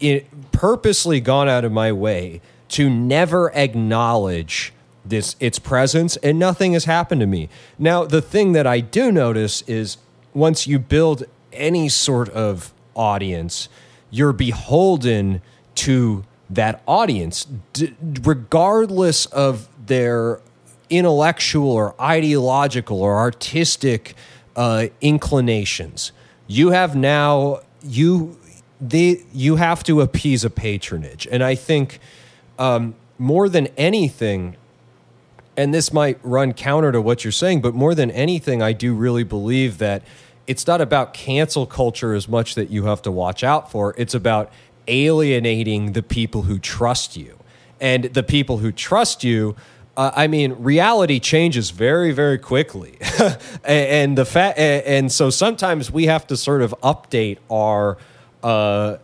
[0.01, 4.73] eh, purposely gone out of my way to never acknowledge
[5.05, 7.49] this its presence and nothing has happened to me.
[7.77, 9.97] Now, the thing that I do notice is
[10.33, 13.69] once you build any sort of audience,
[14.11, 15.41] you're beholden
[15.75, 20.41] to that audience, d- regardless of their
[20.89, 24.15] intellectual or ideological or artistic
[24.55, 26.11] uh, inclinations.
[26.47, 28.37] You have now you
[28.81, 31.99] they you have to appease a patronage, and I think
[32.57, 34.55] um, more than anything,
[35.55, 38.93] and this might run counter to what you're saying, but more than anything, I do
[38.93, 40.03] really believe that
[40.47, 43.93] it's not about cancel culture as much that you have to watch out for.
[43.97, 44.51] It's about
[44.87, 47.37] alienating the people who trust you.
[47.79, 49.55] And the people who trust you,
[49.97, 52.97] I mean, reality changes very, very quickly.
[53.65, 57.97] and, the fa- and so sometimes we have to sort of update our.
[58.41, 58.97] Uh,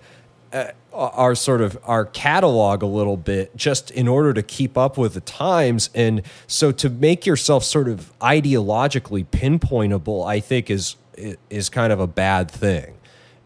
[0.53, 4.97] uh, our sort of our catalog a little bit just in order to keep up
[4.97, 10.95] with the times and so to make yourself sort of ideologically pinpointable i think is
[11.49, 12.95] is kind of a bad thing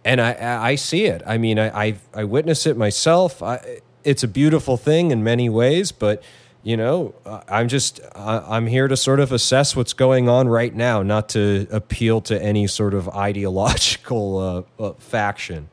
[0.06, 4.24] and i i see it i mean i i, I witness it myself I, it's
[4.24, 6.22] a beautiful thing in many ways but
[6.64, 7.14] you know
[7.48, 11.68] i'm just i'm here to sort of assess what's going on right now not to
[11.72, 15.70] appeal to any sort of ideological uh, uh, faction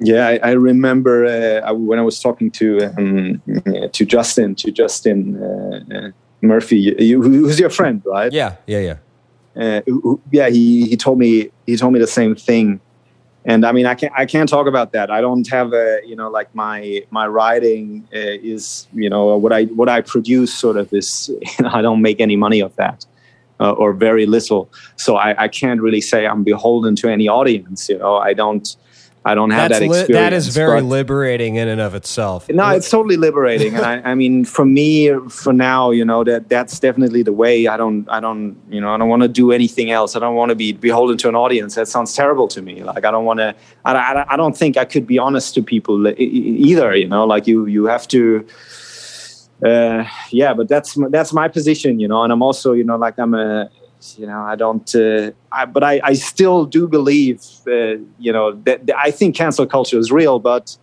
[0.00, 3.42] yeah, I, I remember uh, when I was talking to um,
[3.92, 8.32] to Justin, to Justin uh, uh, Murphy, you, who's your friend, right?
[8.32, 8.96] Yeah, yeah, yeah.
[9.62, 12.80] Uh, who, yeah, he, he told me he told me the same thing,
[13.44, 15.10] and I mean, I can't I can't talk about that.
[15.10, 19.52] I don't have a you know like my my writing uh, is you know what
[19.52, 21.28] I what I produce sort of is
[21.58, 23.06] you know, I don't make any money of that.
[23.62, 27.90] Uh, or very little, so I, I can't really say I'm beholden to any audience.
[27.90, 28.74] You know, I don't.
[29.22, 30.08] I don't have That's that experience.
[30.08, 32.48] Li- that is very liberating in and of itself.
[32.48, 36.48] No, it's totally liberating, and I, I, mean, for me, for now, you know that
[36.48, 37.66] that's definitely the way.
[37.66, 40.16] I don't, I don't, you know, I don't want to do anything else.
[40.16, 41.74] I don't want to be beholden to an audience.
[41.74, 42.82] That sounds terrible to me.
[42.82, 43.54] Like I don't want to.
[43.84, 46.96] I, I, I don't think I could be honest to people either.
[46.96, 48.46] You know, like you, you have to.
[49.62, 53.18] Uh, yeah, but that's that's my position, you know, and I'm also, you know, like
[53.18, 53.70] I'm a
[54.18, 58.52] you know i don't uh, I, but I, I still do believe uh, you know
[58.52, 60.76] that, that, i think cancel culture is real but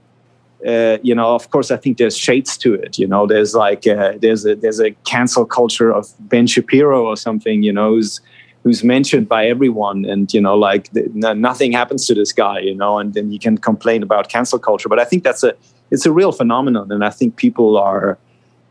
[0.68, 3.88] uh, you know of course i think there's shades to it you know there's like
[3.88, 8.22] uh, there's a there's a cancel culture of ben shapiro or something you know who's
[8.64, 11.04] who's mentioned by everyone and you know like the,
[11.36, 14.90] nothing happens to this guy you know and then you can complain about cancel culture.
[14.90, 15.54] But i think that's a
[15.90, 18.18] it's a real phenomenon and i think people are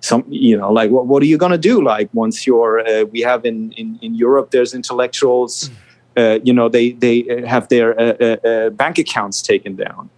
[0.06, 3.04] some you know like what, what are you going to do like once you're uh,
[3.14, 5.70] we have in, in in europe there's intellectuals
[6.16, 10.08] uh, you know they they have their uh, uh, uh bank accounts taken down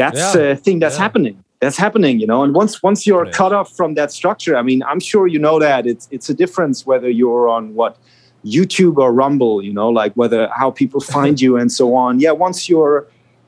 [0.00, 0.52] that's yeah.
[0.52, 1.02] a thing that's yeah.
[1.02, 3.40] happening that's happening you know and once once you're yeah.
[3.40, 6.34] cut off from that structure i mean i'm sure you know that it's it's a
[6.34, 7.98] difference whether you're on what
[8.44, 12.32] youtube or rumble you know like whether how people find you and so on yeah
[12.32, 13.06] once you're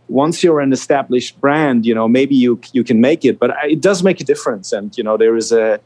[0.08, 3.80] once you're an established brand, you know, maybe you you can make it, but it
[3.80, 4.72] does make a difference.
[4.72, 5.80] And you know, there is a,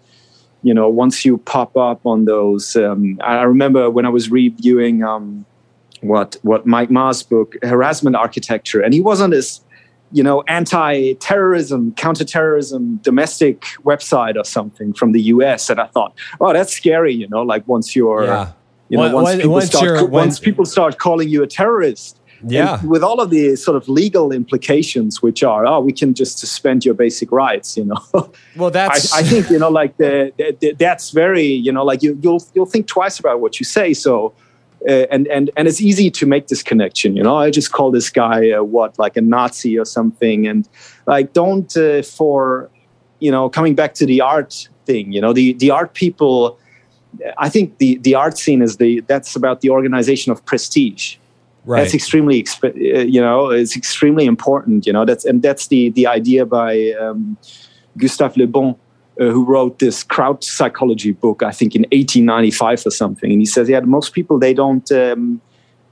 [0.63, 5.05] you know, once you pop up on those, um, I remember when I was reviewing
[5.05, 5.45] um,
[6.01, 9.61] what what Mike Ma's book, Harassment Architecture, and he was on this,
[10.11, 15.71] you know, anti-terrorism, counter-terrorism, domestic website or something from the U.S.
[15.71, 18.25] And I thought, oh, that's scary, you know, like once you're.
[18.25, 18.53] Yeah.
[18.91, 22.81] You know, once, people once, start, once people start calling you a terrorist, yeah.
[22.81, 26.39] And with all of the sort of legal implications, which are, oh, we can just
[26.39, 27.97] suspend your basic rights, you know.
[28.57, 29.13] Well, that's.
[29.13, 32.45] I, I think you know, like the, the, that's very, you know, like you, you'll
[32.55, 33.95] you'll think twice about what you say.
[33.95, 34.35] So,
[34.89, 37.17] uh, and and and it's easy to make this connection.
[37.17, 40.69] You know, I just call this guy uh, what, like a Nazi or something, and
[41.07, 42.69] like don't uh, for,
[43.21, 45.13] you know, coming back to the art thing.
[45.13, 46.59] You know, the the art people.
[47.39, 51.17] I think the the art scene is the that's about the organization of prestige
[51.69, 51.83] Right.
[51.83, 54.87] That's extremely, uh, you know, it's extremely important.
[54.87, 57.37] You know, that's and that's the the idea by um,
[57.99, 58.75] Gustave Le Bon,
[59.21, 63.31] uh, who wrote this crowd psychology book, I think in 1895 or something.
[63.31, 65.43] And he says, yeah, most people they don't um,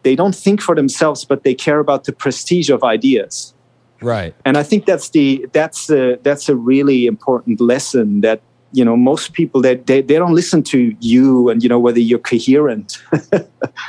[0.03, 3.53] they don't think for themselves, but they care about the prestige of ideas.
[4.01, 4.35] Right.
[4.47, 8.41] And I think that's the that's a, that's a really important lesson that
[8.77, 11.99] you know most people that they, they don't listen to you and you know whether
[11.99, 13.03] you're coherent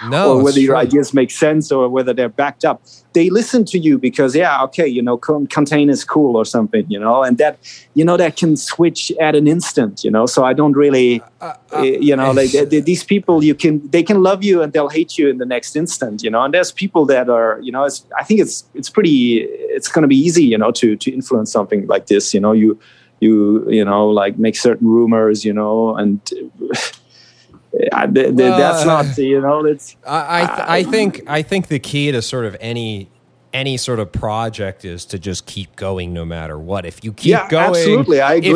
[0.10, 2.82] no, or whether your ideas make sense or whether they're backed up
[3.12, 7.00] they listen to you because yeah okay you know contain is cool or something you
[7.00, 7.58] know and that
[7.96, 11.54] you know that can switch at an instant you know so i don't really uh,
[11.74, 14.96] uh, you know like they, these people you can they can love you and they'll
[15.00, 17.84] hate you in the next instant you know and there's people that are you know
[17.84, 19.40] it's, i think it's it's pretty
[19.76, 22.54] it's going to be easy you know to to influence something like this you know
[22.54, 22.80] you
[23.20, 26.20] you you know like make certain rumors you know and
[27.92, 32.12] uh, that's not you know it's I I, th- I think I think the key
[32.12, 33.10] to sort of any
[33.54, 36.86] any sort of project is to just keep going no matter what.
[36.86, 38.50] If you keep yeah, going, absolutely, I agree.